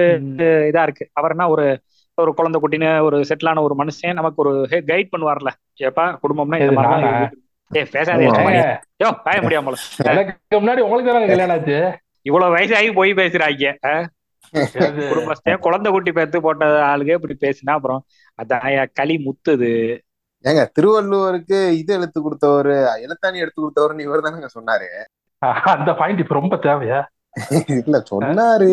[0.70, 1.04] இதா இருக்கு.
[1.12, 1.66] அவர்னா ஒரு
[2.14, 5.52] ஒரு குழந்தை குட்டின்னு ஒரு செட்டிலான ஒரு மனுஷன் நமக்கு ஒரு கைட் பண்ணுவார்ல.
[5.76, 7.38] ஏப்பா குடும்பம்னா இருக்கு.
[7.78, 8.26] ஏய் பேசாதே.
[9.04, 9.12] யோ
[9.46, 9.76] முடியாமல
[10.64, 11.78] முன்னாடி உங்களுக்கு
[12.22, 13.70] இவ்வளவு வயசாகி போய் பேசுறாங்க.
[15.10, 18.02] குடும்பஸ்தன் குழந்தை குட்டி பெத்து போட்ட ஆளுங்க இப்படி பேசினா அப்புறம்
[18.42, 19.72] அதான் களி முத்துது.
[20.44, 22.76] ஏங்க திருவள்ளுவருக்கு இது எழுத்து கொடுத்தவரு
[23.06, 24.88] எழுத்தாணி எடுத்து கொடுத்தவருன்னு இவர் தானங்க சொன்னாரு.
[25.74, 27.00] அந்த பாயிண்ட் இப்ப ரொம்ப தேவையா?
[27.76, 28.70] இல்ல சொன்னாரு.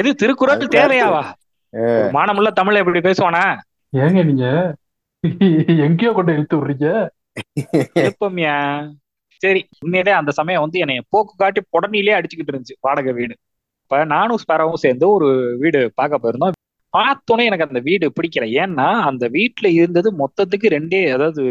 [0.00, 1.22] எது திருக்குறள் தேவையாவா?
[2.16, 3.42] மானமுள்ள தமிழ் எப்படி பேசுவானா?
[3.92, 4.46] ஏங்க நீங்க?
[5.86, 6.88] எங்கேயோ கொண்டு இழுத்து விடுறீங்க.
[8.04, 8.56] எழுப்பமியா.
[9.42, 13.34] சரி உண்மையிலே அந்த சமயம் வந்து என்னைய போக்கு காட்டி புடனிலே அடிச்சுக்கிட்டு இருந்துச்சு வாடகை வீடு.
[13.90, 16.56] இப்ப நானும் ஸ்பேராவும் சேர்ந்து ஒரு வீடு பார்க்க போயிருந்தோம்.
[16.96, 18.46] பார்த்தோன்னே எனக்கு அந்த வீடு பிடிக்கல.
[18.62, 21.44] ஏன்னா அந்த வீட்டுல இருந்தது மொத்தத்துக்கு ரெண்டே அதாவது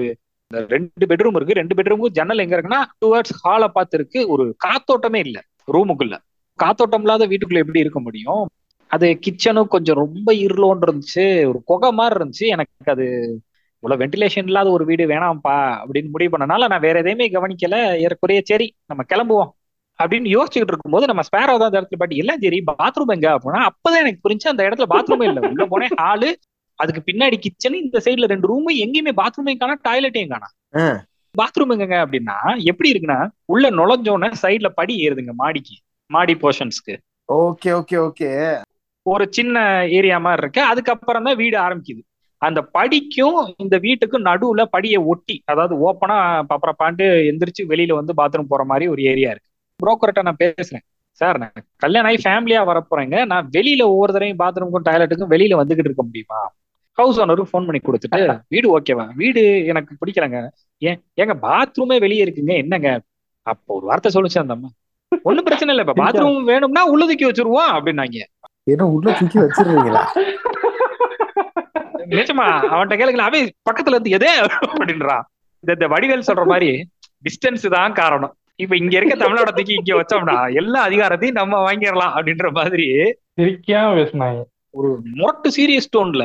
[0.51, 1.57] இந்த ரெண்டு பெட்ரூம் இருக்கு.
[1.61, 5.41] ரெண்டு பெட்ரூமுக்கு ஜன்னல் எங்க இருக்குன்னா டூவர்ட்ஸ் ஹாலை பார்த்து இருக்கு ஒரு காத்தோட்டமே இல்லை
[5.73, 6.17] ரூமுக்குள்ள
[6.59, 8.43] காத்தோட்டம் இல்லாத வீட்டுக்குள்ள எப்படி இருக்க முடியும்?
[8.91, 11.25] அது கிச்சனும் கொஞ்சம் ரொம்ப இருளோன்னு இருந்துச்சு.
[11.47, 12.45] ஒரு குகை மாதிரி இருந்துச்சு.
[12.55, 13.07] எனக்கு அது
[13.81, 17.75] இவ்வளவு வென்டிலேஷன் இல்லாத ஒரு வீடு வேணாம்ப்பா அப்படின்னு முடிவு பண்ணனால நான் வேற எதையுமே கவனிக்கல.
[17.97, 19.51] ஏறக்குறைய சரி நம்ம கிளம்புவோம்.
[19.99, 24.01] அப்படின்னு யோசிச்சுக்கிட்டு இருக்கும்போது நம்ம ஸ்பேரோ தான் அந்த இடத்துல பாட்டி எல்லாம் சரி பாத்ரூம் எங்க அப்படின்னா அப்பதான்
[24.03, 25.43] எனக்கு புரிஞ்சு அந்த இடத்துல பாத்ரூமே இல்லை.
[25.51, 26.29] உள்ள போனேன் ஹாலு
[26.79, 30.49] அதுக்கு பின்னாடி கிச்சன் இந்த சைடுல ரெண்டு ரூம் எங்கேயுமே பாத்ரூமையும் காணா டாய்லெட்டையும் காணா.
[31.35, 32.35] பாத்ரூம் எங்கங்க அப்படின்னா
[32.71, 33.19] எப்படி இருக்குன்னா
[33.53, 35.75] உள்ள நுழைஞ்சோன்னே சைடுல படி ஏறுதுங்க மாடிக்கு
[36.09, 36.95] மாடி போர்ஷன்ஸ்க்கு
[37.29, 38.29] ஓகே ஓகே ஓகே.
[39.05, 39.55] ஒரு சின்ன
[39.97, 40.61] ஏரியா மாதிரி இருக்கு.
[40.71, 42.01] அதுக்கப்புறம் தான் வீடு ஆரம்பிக்குது.
[42.41, 46.17] அந்த படிக்கும் இந்த வீட்டுக்கும் நடுவுல படியை ஒட்டி அதாவது ஓப்பனா
[46.51, 49.46] பப்பரப்பாண்டு எந்திரிச்சு வெளியில வந்து பாத்ரூம் போற மாதிரி ஒரு ஏரியா இருக்கு.
[49.81, 50.83] புரோக்கர்கிட்ட நான் பேசுறேன்.
[51.21, 53.17] சார் நான் கல்யாணம் ஆகி ஃபேமிலியா வரப்போறேங்க.
[53.31, 56.39] நான் வெளியில ஒவ்வொரு தடவையும் பாத்ரூமுக்கும் டாய்லெட்டுக்கும் வெளியில வந்துகிட்டு இருக்க முடியுமா?
[56.97, 60.39] ஹவுஸ் ஓனருக்கு ஃபோன் பண்ணி கொடுத்துட்டு வீடு ஓகேவா வீடு எனக்கு பிடிக்கலங்க.
[60.89, 60.99] ஏன்?
[61.21, 62.53] ஏங்க பாத்ரூமே வெளியே இருக்குங்க.
[62.63, 62.91] என்னங்க?
[63.51, 64.69] அப்போ ஒரு வார்த்தை சொல்லுச்சு அந்த அம்மா.
[65.27, 65.83] ஒண்ணும் பிரச்சனை இல்லை.
[65.85, 68.23] இப்ப பாத்ரூம் வேணும்னா உள்ளதுக்கி வச்சிருவோம் அப்படின்னாங்க.
[68.71, 70.03] ஏன்னா உள்ள தூக்கி வச்சிருவீங்களா?
[72.15, 74.33] நிஜமா அவன்கிட்ட கேளுங்களா அவன் பக்கத்துல இருந்து எதே
[74.71, 75.23] அப்படின்றான்
[75.63, 76.69] இந்த இந்த வடிவேல் சொல்ற மாதிரி
[77.27, 78.33] டிஸ்டன்ஸ் தான் காரணம்.
[78.59, 82.87] இப்ப இங்க இருக்க தமிழ்நாட தூக்கி இங்க வச்சோம்னா எல்லா அதிகாரத்தையும் நம்ம வாங்கிடலாம் அப்படின்ற மாதிரி
[84.73, 84.89] ஒரு
[85.19, 86.23] முரட்டு சீரியஸ் டோன்ல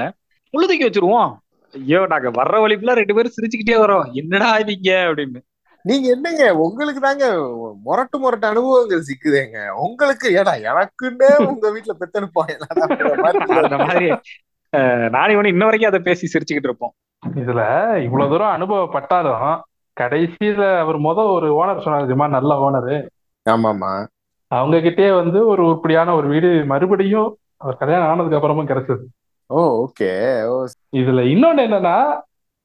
[0.55, 1.31] உள்ளதுக்கி வச்சிருவோம்.
[1.75, 4.07] ஐயோ நாங்க வர்ற வழிப்புல ரெண்டு பேரும் சிரிச்சுக்கிட்டே வரோம்.
[4.13, 5.41] என்னடா இவங்க அப்படின்னு.
[5.85, 6.43] நீங்க என்னங்க?
[6.65, 7.27] உங்களுக்கு தாங்க
[7.87, 9.59] முரட்டு முரட்டு அனுபவங்கள் சிக்குதேங்க.
[9.87, 12.51] உங்களுக்கு ஏடா எனக்குன்னே உங்க வீட்டுல பெத்தனுப்போம்
[13.65, 14.09] அந்த மாதிரி
[15.15, 16.95] நானே ஒண்ணு இன்ன வரைக்கும் அதை பேசி சிரிச்சுக்கிட்டு இருப்போம்.
[17.23, 17.63] இதுல
[18.05, 19.45] இவ்வளவு தூரம் அனுபவப்பட்டாலும்
[20.03, 22.29] கடைசியில அவர் முத ஒரு ஓனர் சொன்னார் தெரியுமா?
[22.29, 22.95] நல்ல ஓனர்
[23.47, 23.93] ஆமாமா
[24.53, 29.05] அவங்க கிட்டே வந்து ஒரு உருப்படியான ஒரு வீடு மறுபடியும் அவர் கல்யாணம் ஆனதுக்கு அப்புறமும் கிடைச்சது.
[29.47, 30.11] Oh okay.
[30.97, 31.97] இதுல இன்னொன்னு என்னன்னா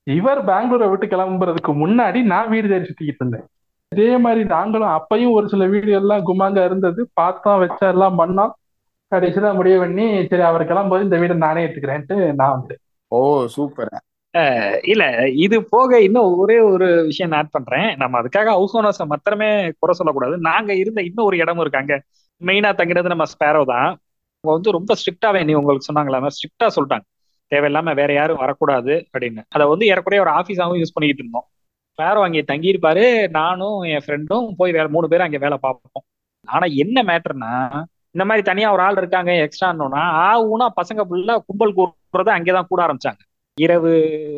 [0.08, 3.46] இவர் பெங்களூரை விட்டு கிளம்புறதுக்கு முன்னாடி நான் வீடு தேடி சுத்திக்கிட்டு இருந்தேன்.
[3.96, 7.10] இதே மாதிரி நாங்களும் அப்பயும் ஒரு சில வீடு எல்லாம் குமாங்க இருந்தது.
[7.14, 8.54] பார்த்தோம் வச்சா எல்லாம் பண்ணோம்.
[9.16, 12.82] கடைசியில முடிவு பண்ணி சரி அவர் கிளம்பும்போது இந்த வீடை நானே எடுத்துக்கிறேன்ட்டு நான் வந்துட்டேன்.
[13.08, 13.92] Oh super.
[14.84, 17.96] இல்ல இது போக இன்னும் ஒரே ஒரு விஷயம் ஆட் பண்றேன்.
[17.96, 20.38] நம்ம அதுக்காக ஹவுஸ் ஓனர்ஸை மாத்திரமே குறை சொல்லக்கூடாது.
[20.38, 21.94] நாங்க இருந்த இன்னும் ஒரு இடமும் இருக்காங்க
[22.42, 23.90] மெயினா தங்கினது நம்ம ஸ்பேரோ தான்.
[24.44, 27.06] அவங்க வந்து ரொம்ப ஸ்ட்ரிக்டாவே நீ உங்களுக்கு சொன்னாங்களா ஸ்ட்ரிக்டா சொல்லிட்டாங்க.
[27.52, 29.42] தேவையில்லாம வேற யாரும் வரக்கூடாது அப்படின்னு.
[29.50, 31.48] அதை வந்து ஏறக்குறைய ஒரு ஆஃபீஸாகவும் யூஸ் பண்ணிக்கிட்டு இருந்தோம்.
[31.92, 36.06] ஸ்பேரோ அங்கே தங்கியிருப்பாரு நானும் என் ஃப்ரெண்டும் போய் வேலை மூணு பேரும் அங்கே வேலை பார்ப்போம்.
[36.48, 37.54] ஆனா என்ன மேட்டர்னா
[38.16, 42.82] இந்த மாதிரி தனியா ஒரு ஆள் இருக்காங்க எக்ஸ்ட்ரா ஆ ஊனா பசங்க ஃபுல்லா கும்பல் கூடுறத அங்கேதான் கூட
[42.88, 43.22] ஆரம்பிச்சாங்க.
[43.58, 43.92] இரவு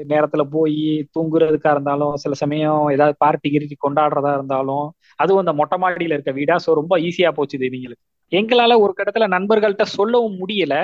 [0.10, 0.78] நேரத்துல போய்
[1.16, 4.86] தூங்குறதுக்கா இருந்தாலும் சில சமயம் ஏதாவது பார்ட்டி கிரிட்டி கொண்டாடுறதா இருந்தாலும்
[5.20, 8.04] அதுவும் அந்த மொட்டை மாடியில இருக்க வீடா ஸோ ரொம்ப ஈஸியா போச்சு இவங்களுக்கு.
[8.32, 10.76] எங்களால ஒரு கட்டத்துல நண்பர்கள்ட்ட சொல்லவும் முடியல.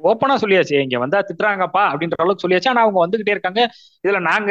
[0.00, 2.68] ஓப்பனா சொல்லியாச்சு இங்க வந்தா திட்டுறாங்கப்பா அப்படின்ற அளவுக்கு சொல்லியாச்சு.
[2.68, 3.60] ஆனா அவங்க வந்துகிட்டே இருக்காங்க.
[4.04, 4.50] இதுல நாங்க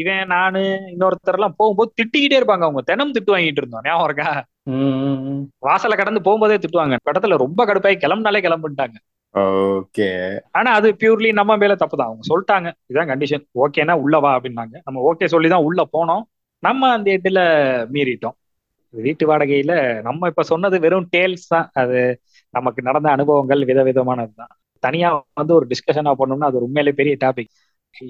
[0.00, 0.60] இவன் நானு
[0.92, 2.82] இன்னொருத்தர் எல்லாம் போகும்போது திட்டிக்கிட்டே இருப்பாங்க அவங்க.
[2.90, 3.84] தினம் திட்டு வாங்கிட்டு இருந்தோம்.
[3.86, 4.30] ஞாபகம் இருக்கா?
[5.62, 6.96] வாசலை கடந்து போகும்போதே திட்டுவாங்க.
[7.10, 8.96] இடத்துல ரொம்ப கடுப்பாய் கிளம்புனாலே கிளம்பிட்டாங்க
[9.34, 10.08] ஓகே
[10.50, 12.68] ஆனா அது பியூர்லி நம்ம மேல தப்பு தான் அவங்க சொல்லிட்டாங்க.
[12.90, 14.74] இதான் கண்டிஷன் ஓகேனா உள்ள வா அப்படின்னாங்க.
[14.84, 16.22] நம்ம ஓகே சொல்லி தான் உள்ள போனோம்.
[16.62, 17.40] நம்ம அந்த இடத்துல
[17.94, 18.36] மீறிட்டோம்.
[18.94, 19.72] வீட்டு வாடகையில
[20.02, 21.66] நம்ம இப்ப சொன்னது வெறும் டேல்ஸ் தான்.
[21.74, 21.98] அது
[22.54, 27.52] நமக்கு நடந்த அனுபவங்கள் விதவிதமானது தான் தனியா வந்து ஒரு டிஸ்கஷனா பண்ணோம்னா அது உண்மையிலே பெரிய டாபிக்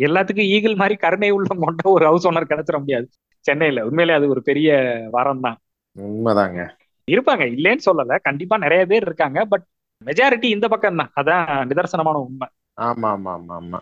[0.01, 3.07] எல்லாத்துக்கும் ஈகிள் மாதிரி கருணை உள்ளம் கொண்ட ஒரு ஹவுஸ் ஓனர் கிடைச்சிட முடியாது.
[3.45, 3.81] சென்னையில.
[3.89, 4.69] உண்மையிலே அது ஒரு பெரிய
[5.11, 5.59] வரம் தான்
[5.97, 6.61] உண்மைதாங்க.
[7.09, 7.45] இருப்பாங்க.
[7.57, 8.17] இல்லைன்னு சொல்லல.
[8.29, 9.39] கண்டிப்பா நிறைய பேர் இருக்காங்க.
[9.53, 9.67] பட்
[10.07, 11.11] மெஜாரிட்டி இந்த பக்கம் தான்.
[11.21, 12.49] அதான் நிதர்சனமான உண்மை.
[12.75, 13.81] ஆமா ஆமா ஆமா ஆமா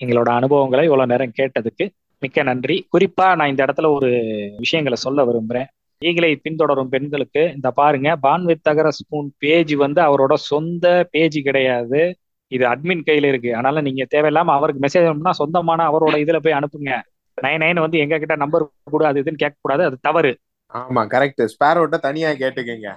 [0.00, 2.88] எங்களோட அனுபவங்களை இவ்வளவு நேரம் கேட்டதுக்கு மிக்க நன்றி.
[2.92, 4.10] குறிப்பா நான் இந்த இடத்துல ஒரு
[4.58, 5.66] விஷயங்களை சொல்ல விரும்புறேன்.
[5.98, 12.16] ஈகளை பின்தொடரும் பெண்களுக்கு இந்த பாருங்க பான்வித் தகர ஸ்பூன் பேஜ் வந்து அவரோட சொந்த பேஜ் கிடையாது.
[12.48, 13.54] இது அட்மின் கையில இருக்கு.
[13.54, 17.02] அதனால நீங்க தேவையில்லாம அவருக்கு மெசேஜ் சொந்தமான அவரோட இதுல போய் அனுப்புங்க.
[17.42, 20.38] நைன் நைன் வந்து எங்க கிட்ட நம்பர் கூட அது இதுன்னு கேட்க கூடாது அது தவறு.
[20.74, 22.90] ஆமா கரெக்ட் ஸ்பேரோட்ட தனியா கேட்டுக்கங்க.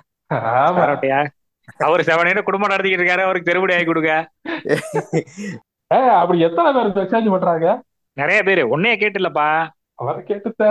[1.88, 4.14] அவர் செவனேன்னு குடும்பம் நடத்திக்கிட்டு இருக்காரு அவருக்கு தெருபடி ஆகி கொடுங்க.
[6.22, 7.68] அப்படி எத்தனை பேர் மெசேஜ் பண்றாங்க?
[8.18, 8.64] நிறைய பேரு.
[8.78, 9.50] ஒன்னே கேட்டு இல்லப்பா
[10.02, 10.64] அவர் கேட்டுட்ட.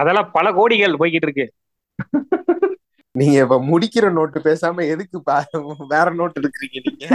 [0.00, 1.46] அதெல்லாம் பல கோடிகள் போய்கிட்டு இருக்கு.
[3.18, 5.18] நீங்க இப்ப முடிக்கிற நோட்டு பேசாம எதுக்கு
[5.94, 7.06] வேற நோட் எடுக்கிறீங்க நீங்க?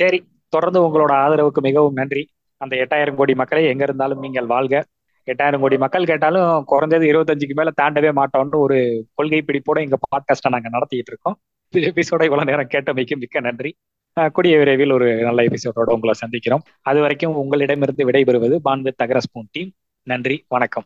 [0.00, 0.18] சரி
[0.54, 2.22] தொடர்ந்து உங்களோட ஆதரவுக்கு மிகவும் நன்றி.
[2.60, 4.84] அந்த எட்டாயிரம் கோடி மக்களை எங்க இருந்தாலும் நீங்கள் வாழ்க.
[5.26, 10.68] எட்டாயிரம் கோடி மக்கள் கேட்டாலும் குறைஞ்சது இருபத்தஞ்சுக்கு மேல தாண்டவே மாட்டோம்னு ஒரு கொள்கை பிடிப்போட எங்க பாட்காஸ்டை நாங்க
[10.68, 11.38] நடத்திட்டு இருக்கோம்.
[11.76, 13.76] எபிசோட இவ்வளவு நேரம் கேட்டமைக்கு மிக்க நன்றி.
[14.20, 16.58] அஹ் கூடிய விரைவில் ஒரு நல்ல எபிசோடோட உங்களை சந்திக்கிறோம்.
[16.80, 19.72] அது வரைக்கும் உங்களிடமிருந்து விடைபெறுவது பான்வித் தகரஸ்பூன் டீம்.
[20.02, 20.84] நன்றி வணக்கம்.